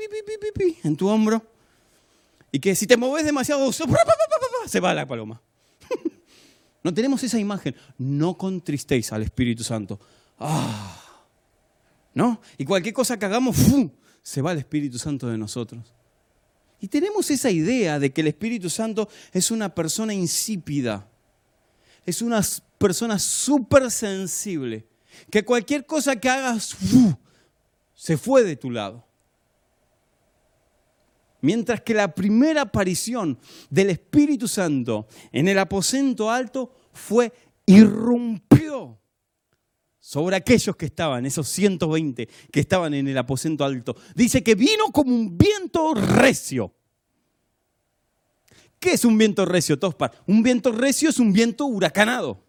[0.55, 1.43] pi, en tu hombro,
[2.51, 5.41] y que si te mueves demasiado, se va la paloma.
[6.83, 7.75] no tenemos esa imagen.
[7.97, 9.99] No contristéis al Espíritu Santo.
[10.39, 10.98] Ah,
[12.57, 13.55] Y cualquier cosa que hagamos,
[14.21, 15.93] se va el Espíritu Santo de nosotros.
[16.79, 21.09] Y tenemos esa idea de que el Espíritu Santo es una persona insípida,
[22.05, 22.41] es una
[22.77, 24.87] persona súper sensible,
[25.29, 26.75] que cualquier cosa que hagas
[27.95, 29.05] se fue de tu lado.
[31.41, 37.31] Mientras que la primera aparición del Espíritu Santo en el aposento alto fue
[37.65, 38.98] irrumpió
[40.09, 43.95] sobre aquellos que estaban, esos 120 que estaban en el aposento alto.
[44.15, 46.73] Dice que vino como un viento recio.
[48.79, 50.11] ¿Qué es un viento recio, Tospar?
[50.25, 52.43] Un viento recio es un viento huracanado.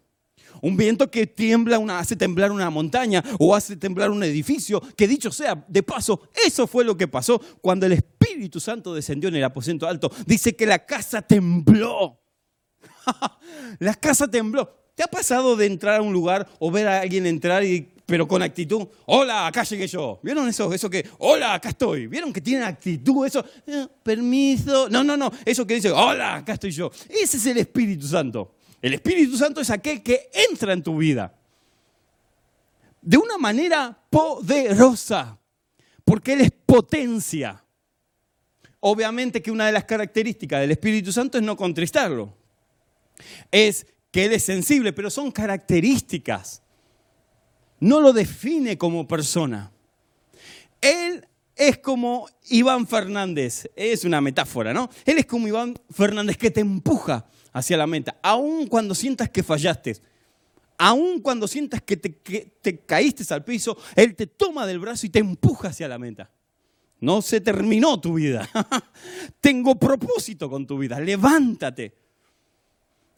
[0.59, 4.81] Un viento que tiembla una, hace temblar una montaña o hace temblar un edificio.
[4.97, 9.29] Que dicho sea, de paso, eso fue lo que pasó cuando el Espíritu Santo descendió
[9.29, 10.11] en el aposento alto.
[10.25, 12.19] Dice que la casa tembló.
[13.77, 14.80] la casa tembló.
[14.95, 18.27] ¿Te ha pasado de entrar a un lugar o ver a alguien entrar y pero
[18.27, 18.89] con actitud.
[19.05, 20.19] Hola, acá llegué yo.
[20.21, 20.73] ¿Vieron eso?
[20.73, 22.07] Eso que, hola, acá estoy.
[22.07, 23.25] ¿Vieron que tienen actitud?
[23.25, 24.89] Eso, eh, permiso.
[24.89, 25.31] No, no, no.
[25.45, 26.91] Eso que dice, hola, acá estoy yo.
[27.07, 28.55] Ese es el Espíritu Santo.
[28.81, 31.33] El Espíritu Santo es aquel que entra en tu vida
[33.01, 35.39] de una manera poderosa,
[36.03, 37.63] porque Él es potencia.
[38.81, 42.35] Obviamente que una de las características del Espíritu Santo es no contristarlo.
[43.51, 46.61] Es que Él es sensible, pero son características.
[47.79, 49.71] No lo define como persona.
[50.81, 54.89] Él es como Iván Fernández, es una metáfora, ¿no?
[55.05, 59.43] Él es como Iván Fernández que te empuja hacia la meta, aun cuando sientas que
[59.43, 59.97] fallaste,
[60.77, 65.05] aun cuando sientas que te, que te caíste al piso, Él te toma del brazo
[65.05, 66.31] y te empuja hacia la meta.
[66.99, 68.47] No se terminó tu vida.
[69.41, 70.99] Tengo propósito con tu vida.
[70.99, 72.00] Levántate.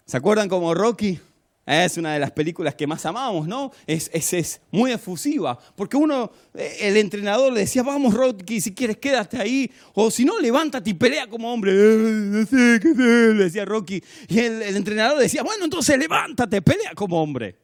[0.06, 1.20] ¿Se acuerdan como Rocky?
[1.66, 3.72] Es una de las películas que más amamos, ¿no?
[3.88, 8.98] Es, es, muy efusiva, porque uno, eh, el entrenador le decía, vamos Rocky, si quieres
[8.98, 11.72] quédate ahí, o si no, levántate y pelea como hombre.
[12.46, 14.04] sé qué le decía Rocky.
[14.28, 17.63] Y el entrenador decía, bueno, entonces levántate, pelea como hombre.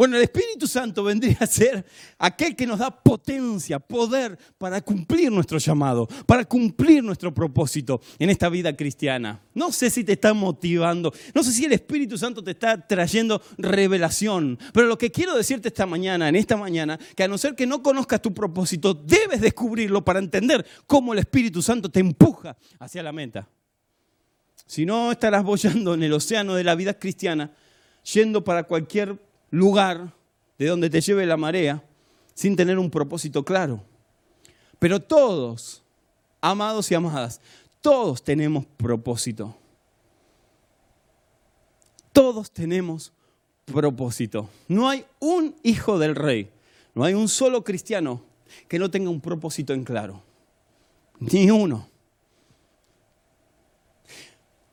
[0.00, 1.84] Bueno, el Espíritu Santo vendría a ser
[2.18, 8.30] aquel que nos da potencia, poder para cumplir nuestro llamado, para cumplir nuestro propósito en
[8.30, 9.42] esta vida cristiana.
[9.52, 13.42] No sé si te está motivando, no sé si el Espíritu Santo te está trayendo
[13.58, 17.54] revelación, pero lo que quiero decirte esta mañana, en esta mañana, que a no ser
[17.54, 22.56] que no conozcas tu propósito, debes descubrirlo para entender cómo el Espíritu Santo te empuja
[22.78, 23.46] hacia la meta.
[24.64, 27.50] Si no, estarás bollando en el océano de la vida cristiana,
[28.02, 30.14] yendo para cualquier lugar
[30.58, 31.82] de donde te lleve la marea
[32.34, 33.82] sin tener un propósito claro.
[34.78, 35.82] Pero todos,
[36.40, 37.40] amados y amadas,
[37.80, 39.54] todos tenemos propósito.
[42.12, 43.12] Todos tenemos
[43.66, 44.48] propósito.
[44.68, 46.50] No hay un hijo del rey,
[46.94, 48.22] no hay un solo cristiano
[48.68, 50.22] que no tenga un propósito en claro.
[51.18, 51.88] Ni uno.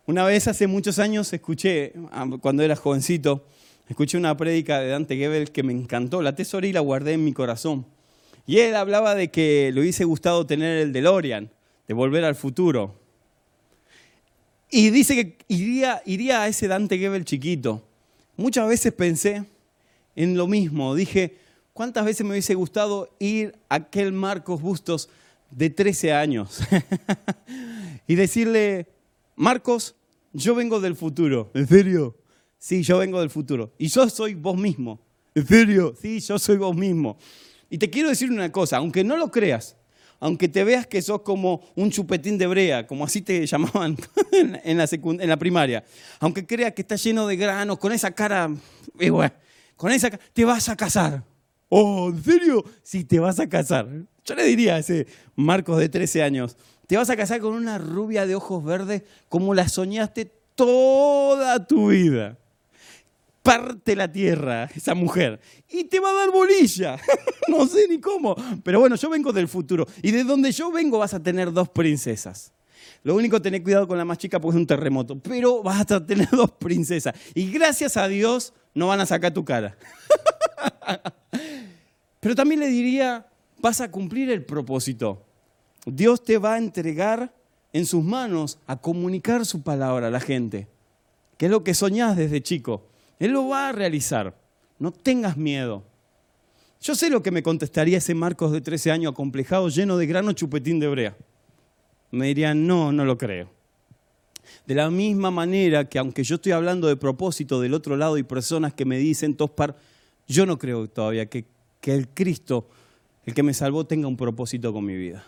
[0.05, 3.45] Una vez hace muchos años escuché, ah, cuando era jovencito,
[3.89, 7.23] escuché una prédica de Dante Gebel que me encantó, la tesoré y la guardé en
[7.23, 7.85] mi corazón.
[8.45, 11.49] Y él hablaba de que le hubiese gustado tener el DeLorean,
[11.87, 12.95] de volver al futuro.
[14.69, 17.83] Y dice que iría, iría a ese Dante Gebel chiquito.
[18.35, 19.45] Muchas veces pensé
[20.15, 20.95] en lo mismo.
[20.95, 21.37] Dije,
[21.73, 25.09] ¿cuántas veces me hubiese gustado ir a aquel Marcos Bustos
[25.51, 26.59] de 13 años?
[28.07, 28.87] y decirle,
[29.35, 29.95] Marcos,
[30.33, 31.51] yo vengo del futuro.
[31.53, 32.15] ¿En serio?
[32.57, 33.73] Sí, yo vengo del futuro.
[33.77, 34.99] Y yo soy vos mismo.
[35.35, 35.93] ¿En serio?
[36.01, 37.17] Sí, yo soy vos mismo.
[37.69, 39.75] Y te quiero decir una cosa, aunque no lo creas,
[40.19, 43.97] aunque te veas que sos como un chupetín de brea, como así te llamaban
[44.31, 45.83] en, la en la primaria,
[46.19, 48.49] aunque creas que estás lleno de granos, con esa cara,
[49.75, 51.23] con esa te vas a casar.
[51.69, 52.63] Oh, ¿en serio?
[52.81, 53.87] Sí, te vas a casar.
[54.25, 57.77] Yo le diría a ese Marcos de 13 años, te vas a casar con una
[57.77, 62.37] rubia de ojos verdes como la soñaste toda tu vida.
[63.47, 66.99] Parte la tierra esa mujer y te va a dar bolilla.
[67.47, 68.35] no sé ni cómo.
[68.61, 71.69] Pero bueno, yo vengo del futuro y de donde yo vengo vas a tener dos
[71.69, 72.51] princesas.
[73.03, 75.17] Lo único, tener cuidado con la más chica porque es un terremoto.
[75.17, 77.15] Pero vas a tener dos princesas.
[77.33, 79.77] Y gracias a Dios no van a sacar tu cara.
[82.19, 83.27] Pero también le diría,
[83.59, 85.23] vas a cumplir el propósito.
[85.85, 87.33] Dios te va a entregar
[87.71, 90.67] en sus manos a comunicar su palabra a la gente,
[91.37, 92.89] que es lo que soñás desde chico.
[93.19, 94.35] Él lo va a realizar.
[94.79, 95.83] No tengas miedo.
[96.79, 100.33] Yo sé lo que me contestaría ese Marcos de 13 años acomplejado, lleno de grano
[100.33, 101.17] chupetín de brea.
[102.11, 103.49] Me dirían, no, no lo creo.
[104.65, 108.23] De la misma manera que aunque yo estoy hablando de propósito del otro lado hay
[108.23, 109.75] personas que me dicen, Tospar,
[110.27, 111.45] yo no creo todavía que,
[111.81, 112.69] que el Cristo,
[113.25, 115.25] el que me salvó, tenga un propósito con mi vida.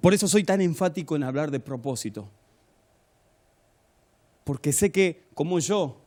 [0.00, 2.28] Por eso soy tan enfático en hablar de propósito.
[4.44, 6.03] Porque sé que como yo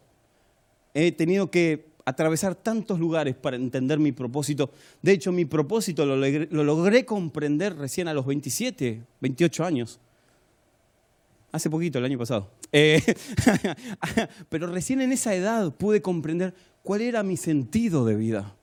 [0.93, 4.71] he tenido que atravesar tantos lugares para entender mi propósito.
[5.01, 9.99] De hecho, mi propósito lo logré, comprender recién a los 27, 28 años.
[11.51, 12.49] Hace poquito, el año pasado.
[12.71, 13.01] Eh,
[14.49, 18.55] pero recién en esa edad pude comprender cuál era mi sentido de vida,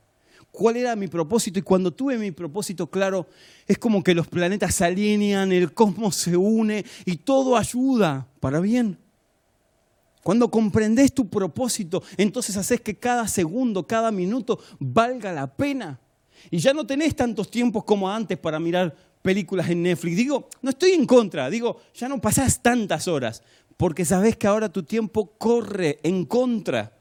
[0.50, 1.58] cuál era mi propósito.
[1.58, 3.26] Y cuando tuve mi propósito claro,
[3.66, 8.60] es como que los planetas se alinean, el cosmos se une y todo ayuda para
[8.60, 9.03] bien.
[10.24, 16.00] Cuando comprendes tu propósito, entonces haces que cada segundo, cada minuto valga la pena.
[16.50, 20.16] Y ya no tenés tantos tiempos como antes para mirar películas en Netflix.
[20.16, 23.42] Digo, no estoy en contra, digo, ya no pasás tantas horas,
[23.76, 26.96] porque sabes que ahora tu tiempo corre en contra,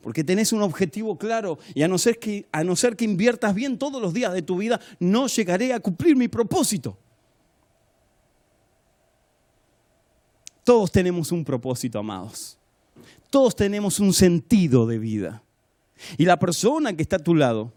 [0.00, 3.54] porque tenés un objetivo claro y a no ser que, a no ser que inviertas
[3.54, 6.98] bien todos los días de tu vida, no llegaré a cumplir mi propósito.
[10.64, 12.58] Todos tenemos un propósito, amados.
[13.34, 15.42] Todos tenemos un sentido de vida.
[16.16, 17.72] Y la persona que está a tu lado,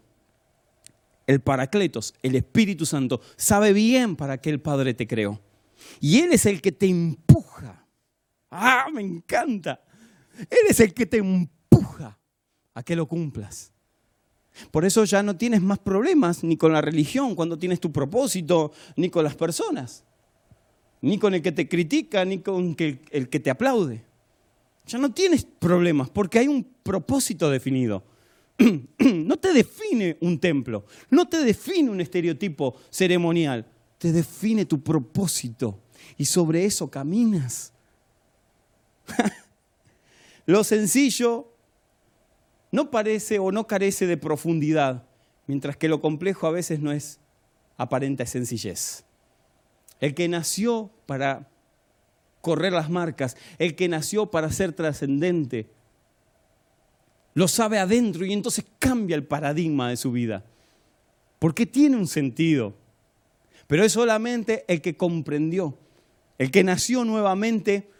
[1.26, 5.40] el Paracletos, el Espíritu Santo, sabe bien para qué el Padre te creó.
[5.98, 7.84] Y Él es el que te empuja.
[8.52, 9.82] ¡Ah, me encanta!
[10.38, 12.16] Él es el que te empuja
[12.72, 13.72] a que lo cumplas.
[14.70, 18.70] Por eso ya no tienes más problemas ni con la religión cuando tienes tu propósito,
[18.94, 20.04] ni con las personas,
[21.00, 24.06] ni con el que te critica, ni con el que te aplaude
[24.88, 28.04] ya no tienes problemas porque hay un propósito definido.
[28.98, 33.66] No te define un templo, no te define un estereotipo ceremonial,
[33.98, 35.78] te define tu propósito
[36.16, 37.72] y sobre eso caminas.
[40.46, 41.52] Lo sencillo
[42.72, 45.06] no parece o no carece de profundidad,
[45.46, 47.20] mientras que lo complejo a veces no es
[47.76, 49.04] aparente sencillez.
[50.00, 51.48] El que nació para
[52.40, 55.70] correr las marcas, el que nació para ser trascendente.
[57.34, 60.44] Lo sabe adentro y entonces cambia el paradigma de su vida.
[61.38, 62.74] Porque tiene un sentido.
[63.66, 65.78] Pero es solamente el que comprendió,
[66.38, 67.90] el que nació nuevamente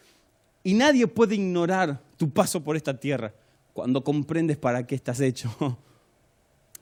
[0.65, 3.33] y nadie puede ignorar tu paso por esta tierra
[3.73, 5.55] cuando comprendes para qué estás hecho.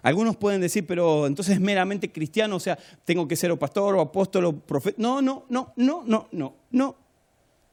[0.02, 3.96] Algunos pueden decir, pero entonces es meramente cristiano, o sea, tengo que ser o pastor
[3.96, 4.96] o apóstol o profeta.
[4.98, 6.96] No, no, no, no, no, no, no.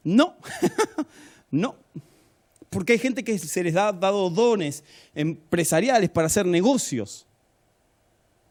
[0.04, 0.36] No,
[1.50, 1.76] no.
[2.70, 7.26] Porque hay gente que se les ha dado dones empresariales para hacer negocios.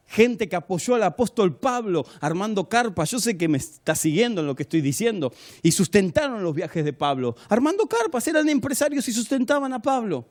[0.07, 3.11] Gente que apoyó al apóstol Pablo armando carpas.
[3.11, 5.33] Yo sé que me está siguiendo en lo que estoy diciendo.
[5.61, 7.35] Y sustentaron los viajes de Pablo.
[7.49, 10.25] Armando carpas, eran empresarios y sustentaban a Pablo.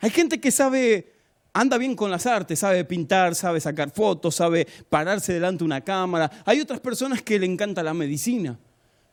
[0.00, 1.12] Hay gente que sabe,
[1.52, 5.80] anda bien con las artes, sabe pintar, sabe sacar fotos, sabe pararse delante de una
[5.80, 6.30] cámara.
[6.44, 8.58] Hay otras personas que le encanta la medicina.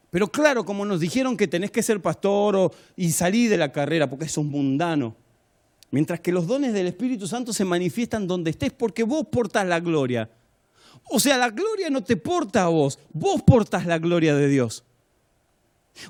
[0.09, 4.09] Pero claro, como nos dijeron que tenés que ser pastor y salir de la carrera
[4.09, 5.15] porque es un mundano.
[5.91, 9.79] Mientras que los dones del Espíritu Santo se manifiestan donde estés porque vos portas la
[9.79, 10.29] gloria.
[11.09, 14.83] O sea, la gloria no te porta a vos, vos portas la gloria de Dios.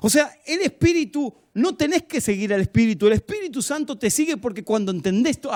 [0.00, 4.36] O sea, el Espíritu, no tenés que seguir al Espíritu, el Espíritu Santo te sigue
[4.36, 5.50] porque cuando entendés, esto,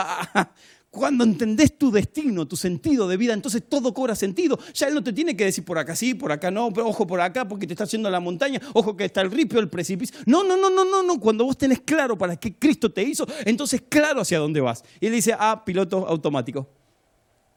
[0.93, 4.59] cuando entendés tu destino, tu sentido de vida, entonces todo cobra sentido.
[4.75, 7.07] Ya Él no te tiene que decir por acá sí, por acá no, pero ojo
[7.07, 10.15] por acá porque te está haciendo la montaña, ojo que está el ripio, el precipicio.
[10.27, 11.19] No, no, no, no, no, no.
[11.19, 14.85] Cuando vos tenés claro para qué Cristo te hizo, entonces claro hacia dónde vas.
[15.01, 16.69] Y Él dice, ah, piloto automático.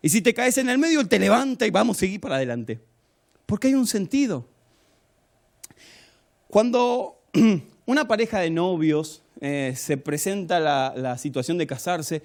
[0.01, 2.37] Y si te caes en el medio, Él te levanta y vamos a seguir para
[2.37, 2.79] adelante.
[3.45, 4.47] Porque hay un sentido.
[6.47, 7.21] Cuando
[7.85, 12.23] una pareja de novios eh, se presenta la situación de casarse,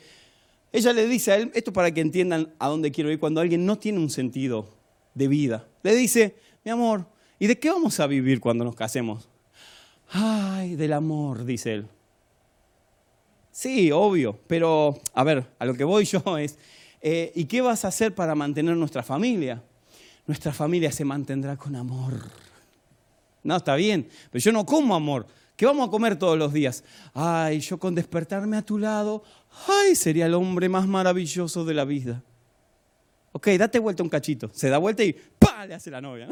[0.73, 3.67] Ella le dice a él, esto para que entiendan a dónde quiero ir, cuando alguien
[3.67, 4.69] no tiene un sentido
[5.15, 5.69] de vida.
[5.83, 7.07] Le dice, mi amor,
[7.39, 9.29] ¿y de qué vamos a vivir cuando nos casemos?
[10.11, 11.87] Ay, del amor, dice él.
[13.51, 16.57] Sí, obvio, pero a ver, a lo que voy yo es,
[17.01, 19.63] eh, ¿y qué vas a hacer para mantener nuestra familia?
[20.27, 22.15] Nuestra familia se mantendrá con amor.
[23.43, 25.27] No, está bien, pero yo no como amor.
[25.61, 26.83] ¿Qué vamos a comer todos los días?
[27.13, 29.23] Ay, yo con despertarme a tu lado,
[29.69, 32.25] ay, sería el hombre más maravilloso de la vida.
[33.33, 34.51] Ok, date vuelta un cachito.
[34.55, 35.67] Se da vuelta y ¡pa!
[35.67, 36.29] le hace la novia.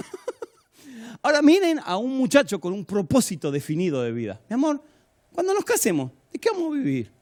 [1.22, 4.40] Ahora miren a un muchacho con un propósito definido de vida.
[4.48, 4.82] Mi amor,
[5.30, 7.12] cuando nos casemos, ¿de qué vamos a vivir?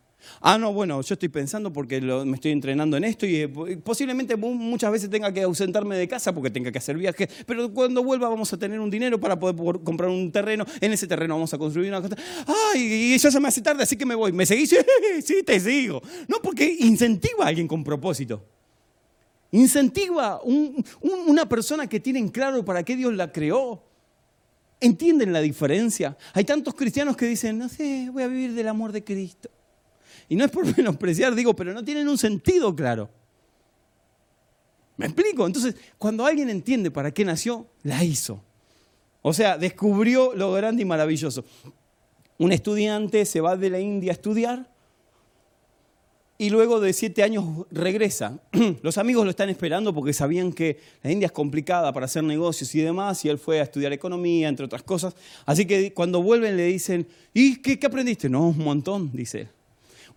[0.41, 3.49] Ah, no, bueno, yo estoy pensando porque me estoy entrenando en esto y eh,
[3.83, 8.03] posiblemente muchas veces tenga que ausentarme de casa porque tenga que hacer viajes, pero cuando
[8.03, 11.53] vuelva vamos a tener un dinero para poder comprar un terreno, en ese terreno vamos
[11.55, 12.17] a construir una cosa.
[12.73, 14.33] Ay, y ya se me hace tarde, así que me voy.
[14.33, 14.75] ¿Me seguís?
[15.25, 16.03] Sí, te sigo.
[16.29, 18.45] No, porque incentiva a alguien con propósito.
[19.53, 23.83] Incentiva una persona que tiene en claro para qué Dios la creó.
[24.81, 26.17] ¿Entienden la diferencia?
[26.35, 29.49] Hay tantos cristianos que dicen, no sé, voy a vivir del amor de Cristo.
[30.29, 33.09] Y no es por menospreciar, digo, pero no tienen un sentido claro.
[34.97, 35.47] ¿Me explico?
[35.47, 38.43] Entonces, cuando alguien entiende para qué nació, la hizo.
[39.22, 41.45] O sea, descubrió lo grande y maravilloso.
[42.39, 44.70] Un estudiante se va de la India a estudiar
[46.39, 48.39] y luego de siete años regresa.
[48.83, 52.74] Los amigos lo están esperando porque sabían que la India es complicada para hacer negocios
[52.74, 55.14] y demás, y él fue a estudiar economía, entre otras cosas.
[55.45, 58.29] Así que cuando vuelven le dicen, ¿y qué, aprendiste?
[58.29, 59.56] No, un montón, dice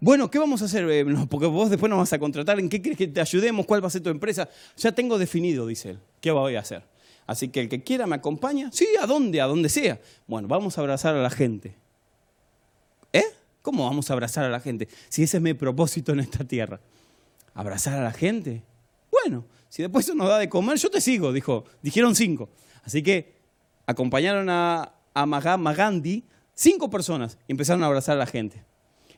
[0.02, 0.90] Bueno, ¿qué vamos a hacer?
[0.90, 3.66] Eh, porque vos después nos vas a contratar, ¿en qué quieres que te ayudemos?
[3.66, 4.48] ¿Cuál va a ser tu empresa?
[4.78, 6.84] Ya tengo definido, dice él, ¿qué voy a hacer?
[7.28, 8.72] Así que el que quiera me acompaña.
[8.72, 9.40] Sí, ¿a dónde?
[9.40, 10.00] A donde sea.
[10.26, 11.76] Bueno, vamos a abrazar a la gente.
[13.14, 13.26] ¿Eh?
[13.62, 14.88] ¿Cómo vamos a abrazar a la gente?
[15.10, 16.80] Si ese es mi propósito en esta tierra.
[17.54, 18.64] ¿Abrazar a la gente?
[19.12, 21.66] Bueno, si después eso nos da de comer, yo te sigo, dijo.
[21.84, 22.50] Dijeron cinco.
[22.84, 23.36] Así que
[23.86, 26.24] acompañaron a, a Gandhi,
[26.56, 28.64] cinco personas, y empezaron a abrazar a la gente.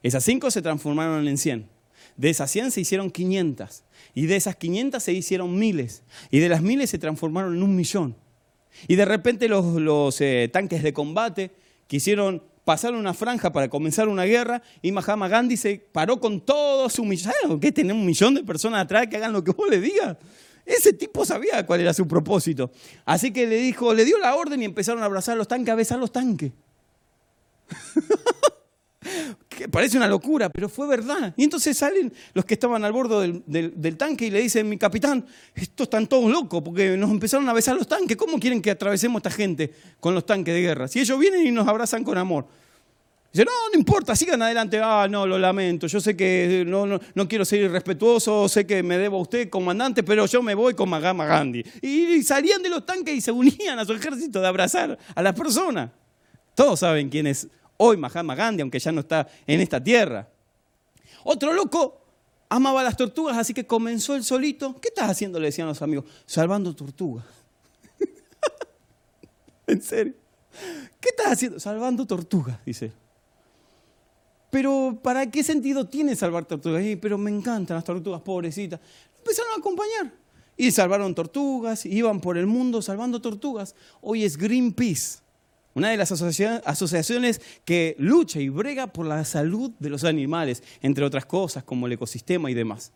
[0.04, 1.70] Esas cinco se transformaron en cien.
[2.18, 3.84] De esas cien se hicieron quinientas.
[4.14, 6.04] Y de esas quinientas se hicieron miles.
[6.30, 8.16] Y de las miles se transformaron en un millón.
[8.88, 11.52] Y de repente los, eh, tanques de combate
[11.88, 16.90] quisieron pasaron una franja para comenzar una guerra y Mahatma Gandhi se paró con todo
[16.90, 17.34] su millón.
[17.42, 17.72] ¿Sabes qué?
[17.72, 20.18] Tener un millón de personas atrás que hagan lo que vos le digas.
[20.66, 22.72] Ese tipo sabía cuál era su propósito.
[23.04, 25.76] Así que le dijo, le dio la orden y empezaron a abrazar los tanques, a
[25.76, 26.52] besar los tanques.
[29.50, 31.34] que parece una locura, pero fue verdad.
[31.36, 35.26] Y entonces salen los que estaban al borde del, tanque y le dicen, mi capitán,
[35.56, 38.16] estos están todos locos porque nos empezaron a besar los tanques.
[38.16, 40.88] ¿Cómo quieren que atravesemos esta gente con los tanques de guerra?
[40.88, 42.48] Si ellos vienen y nos abrazan con amor.
[43.34, 44.80] Dice, no, no importa, sigan adelante.
[44.84, 45.88] Ah, no, lo lamento.
[45.88, 50.04] Yo sé que no, no, quiero ser irrespetuoso, sé que me debo a usted, comandante,
[50.04, 51.64] pero yo me voy con Magama Gandhi.
[51.82, 55.34] Y salían de los tanques y se unían a su ejército de abrazar a las
[55.34, 55.90] personas.
[56.54, 57.48] Todos saben quién es
[57.84, 60.28] hoy Mahatma Gandhi, aunque ya no está en esta tierra.
[61.24, 62.00] Otro loco
[62.48, 64.80] amaba las tortugas, así que comenzó el solito.
[64.80, 65.40] ¿Qué estás haciendo?
[65.40, 66.06] Le decían los amigos.
[66.28, 67.26] Salvando tortugas.
[69.68, 70.14] en serio.
[71.00, 71.60] ¿Qué estás haciendo?
[71.60, 72.92] Salvando tortugas, dice.
[74.52, 76.84] Pero ¿para qué sentido tiene salvar tortugas?
[77.02, 78.80] pero me encantan las tortugas, pobrecitas.
[79.18, 80.14] Empezaron a acompañar.
[80.56, 83.74] Y salvaron tortugas, iban por el mundo salvando tortugas.
[84.02, 85.22] Hoy es Greenpeace
[85.74, 91.06] una de las asociaciones que lucha y brega por la salud de los animales, entre
[91.06, 92.92] otras cosas como el ecosistema y demás.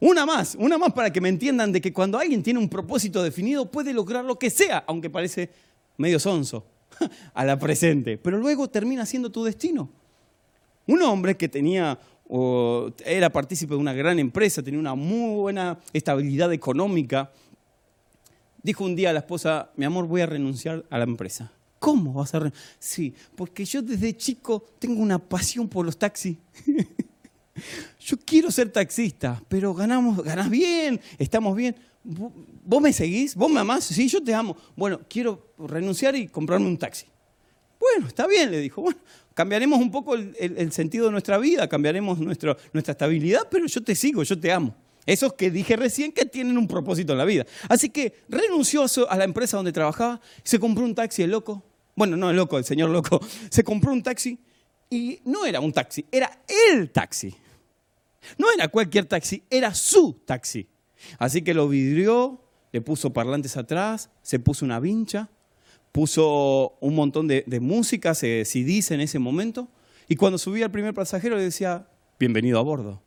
[0.00, 3.22] Una más, una más para que me entiendan de que cuando alguien tiene un propósito
[3.22, 5.50] definido puede lograr lo que sea, aunque parece
[5.96, 6.64] medio sonso
[7.34, 9.90] a la presente, pero luego termina siendo tu destino.
[10.86, 11.98] Un hombre que tenía
[12.32, 17.32] o era partícipe de una gran empresa, tenía una muy buena estabilidad económica,
[18.62, 21.52] dijo un día a la esposa, mi amor, voy a renunciar a la empresa.
[21.80, 26.36] ¿Cómo vas a Sí, porque yo desde chico tengo una pasión por los taxis.
[28.00, 31.74] yo quiero ser taxista, pero ganamos, ganás bien, estamos bien.
[32.04, 33.34] ¿Vos me seguís?
[33.34, 33.84] ¿Vos me amás?
[33.84, 34.56] Sí, yo te amo.
[34.76, 37.06] Bueno, quiero renunciar y comprarme un taxi.
[37.78, 38.82] Bueno, está bien, le dijo.
[38.82, 39.00] Bueno,
[39.32, 44.22] cambiaremos un poco el, sentido de nuestra vida, cambiaremos nuestra estabilidad, pero yo te sigo,
[44.22, 44.76] yo te amo.
[45.06, 47.46] Esos que dije recién que tienen un propósito en la vida.
[47.68, 51.64] Así que renunció a la empresa donde trabajaba, se compró un taxi el loco,
[51.94, 53.20] bueno, no el loco, el señor loco,
[53.50, 54.38] se compró un taxi
[54.88, 56.30] y no era un taxi, era
[56.72, 57.34] el taxi.
[58.36, 60.68] No era cualquier taxi, era su taxi.
[61.18, 65.30] Así que lo vidrió, le puso parlantes atrás, se puso una vincha,
[65.92, 69.68] puso un montón de, música, se CDs en ese momento,
[70.08, 71.88] y cuando subía el primer pasajero le decía,
[72.18, 73.02] bienvenido a bordo.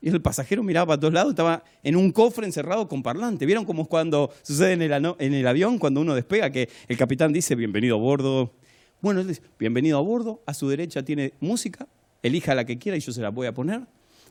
[0.00, 3.46] Y el pasajero miraba para todos lados, estaba en un cofre encerrado con parlante.
[3.46, 7.54] ¿Vieron cómo es cuando sucede en el, avión, cuando uno despega, que el capitán dice,
[7.54, 8.52] bienvenido a bordo?
[9.00, 11.86] Bueno, él dice, bienvenido a bordo, a su derecha tiene música,
[12.22, 13.82] elija la que quiera y yo se la voy a poner.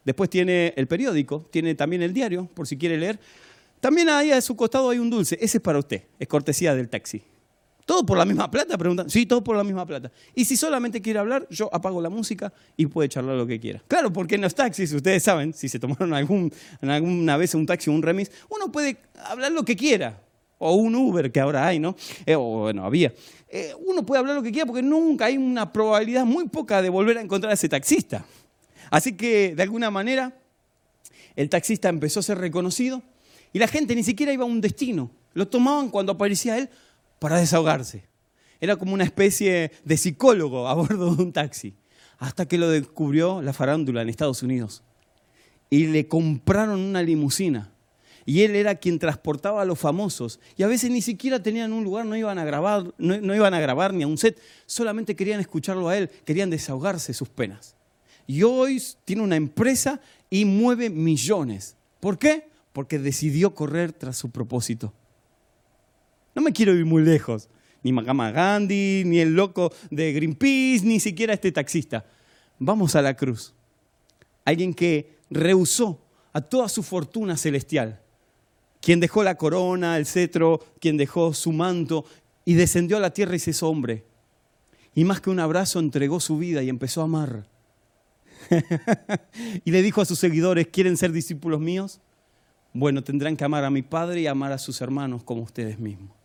[0.03, 3.19] Después tiene el periódico, tiene también el diario, por si quiere leer.
[3.79, 6.89] También ahí a su costado hay un dulce, ese es para usted, es cortesía del
[6.89, 7.23] taxi.
[7.85, 8.77] ¿Todo por la misma plata?
[8.77, 9.09] Preguntan.
[9.09, 10.11] Sí, todo por la misma plata.
[10.33, 13.81] Y si solamente quiere hablar, yo apago la música y puede charlar lo que quiera.
[13.87, 17.91] Claro, porque en los taxis, ustedes saben, si se tomaron algún, alguna vez un taxi
[17.91, 20.19] o un remis, uno puede hablar lo que quiera.
[20.57, 21.95] O un Uber que ahora hay, ¿no?
[22.25, 23.13] Eh, o bueno, había.
[23.49, 26.89] Eh, uno puede hablar lo que quiera porque nunca hay una probabilidad muy poca de
[26.89, 28.25] volver a encontrar a ese taxista.
[28.89, 30.33] Así que, de alguna manera,
[31.35, 33.03] el taxista empezó a ser reconocido
[33.53, 35.11] y la gente ni siquiera iba a un destino.
[35.33, 36.69] Lo tomaban cuando aparecía él
[37.25, 38.03] para desahogarse.
[38.61, 41.73] Era como una especie de psicólogo a bordo de un taxi,
[42.19, 44.83] hasta que lo descubrió la farándula en Estados Unidos.
[45.71, 47.71] Y le compraron una limusina.
[48.27, 50.39] Y él era quien transportaba a los famosos.
[50.55, 53.59] Y a veces ni siquiera tenían un lugar, no iban a grabar, no, iban a
[53.59, 57.75] grabar ni a un set, solamente querían escucharlo a él, querían desahogarse sus penas.
[58.27, 59.99] Y hoy tiene una empresa
[60.29, 61.75] y mueve millones.
[61.99, 62.49] ¿Por qué?
[62.71, 64.93] Porque decidió correr tras su propósito.
[66.35, 67.49] No me quiero ir muy lejos.
[67.81, 72.05] Ni Mahatma Gandhi, ni el loco de Greenpeace, ni siquiera este taxista.
[72.59, 73.53] Vamos a la cruz.
[74.43, 76.01] Alguien que rehusó
[76.33, 78.01] a toda su fortuna celestial.
[78.81, 82.05] Quien dejó la corona, el cetro, quien dejó su manto
[82.43, 84.03] y descendió a la tierra y se hizo hombre.
[84.93, 87.47] Y más que un abrazo entregó su vida y empezó a amar.
[89.65, 91.99] y le dijo a sus seguidores, ¿quieren ser discípulos míos?
[92.73, 96.24] Bueno, tendrán que amar a mi Padre y amar a sus hermanos como ustedes mismos.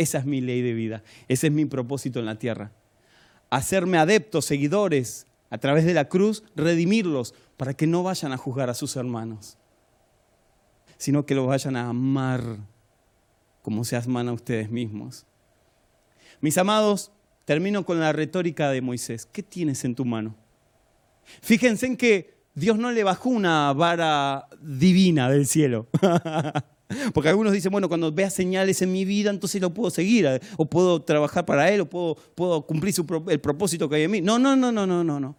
[0.00, 1.02] Esa es mi ley de vida.
[1.28, 2.72] Ese es mi propósito en la tierra.
[3.50, 8.70] Hacerme adeptos, seguidores, a través de la cruz, redimirlos para que no vayan a juzgar
[8.70, 9.58] a sus hermanos,
[10.96, 12.56] sino que los vayan a amar
[13.60, 15.26] como se aman a ustedes mismos.
[16.40, 17.12] Mis amados,
[17.44, 19.26] termino con la retórica de Moisés.
[19.26, 20.34] ¿Qué tienes en tu mano?
[21.42, 25.88] Fíjense en que Dios no le bajó una vara divina del cielo.
[27.14, 30.40] Porque algunos dicen, bueno, cuando vea señales en mi vida, entonces lo puedo seguir, eh,
[30.56, 32.94] o puedo trabajar para Él, o puedo, puedo cumplir
[33.28, 34.20] el propósito que hay en mí.
[34.20, 35.36] No, no, no, no, no, no, no.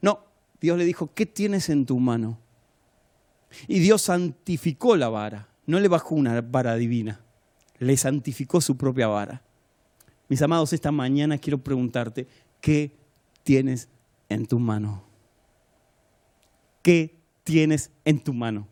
[0.00, 0.20] No,
[0.60, 2.38] Dios le dijo, ¿qué tienes en tu mano?
[3.66, 7.20] Y Dios santificó la vara, no le bajó una vara divina,
[7.78, 9.42] le santificó su propia vara.
[10.28, 12.26] Mis amados, esta mañana quiero preguntarte,
[12.60, 12.92] ¿qué
[13.42, 13.88] tienes
[14.28, 15.04] en tu mano?
[16.82, 18.68] ¿Qué tienes en tu mano?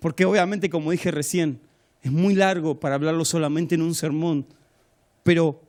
[0.00, 1.60] Porque obviamente, como dije recién,
[2.02, 4.46] es muy largo para hablarlo solamente en un sermón,
[5.22, 5.60] pero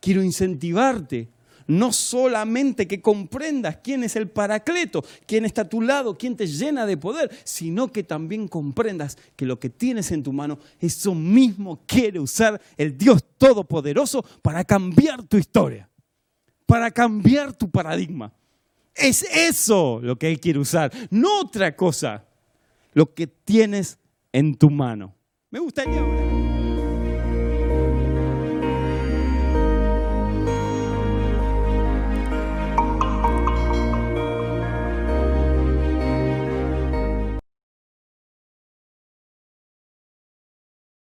[0.00, 1.28] quiero incentivarte,
[1.66, 6.46] no solamente que comprendas quién es el paracleto, quién está a tu lado, quién te
[6.46, 11.14] llena de poder, sino que también comprendas que lo que tienes en tu mano, eso
[11.14, 15.88] mismo quiere usar el Dios Todopoderoso para cambiar tu historia,
[16.66, 18.32] para cambiar tu paradigma.
[18.94, 22.23] Es eso lo que Él quiere usar, no otra cosa
[22.94, 23.98] lo que tienes
[24.32, 25.14] en tu mano.
[25.50, 26.63] Me gustaría hablar.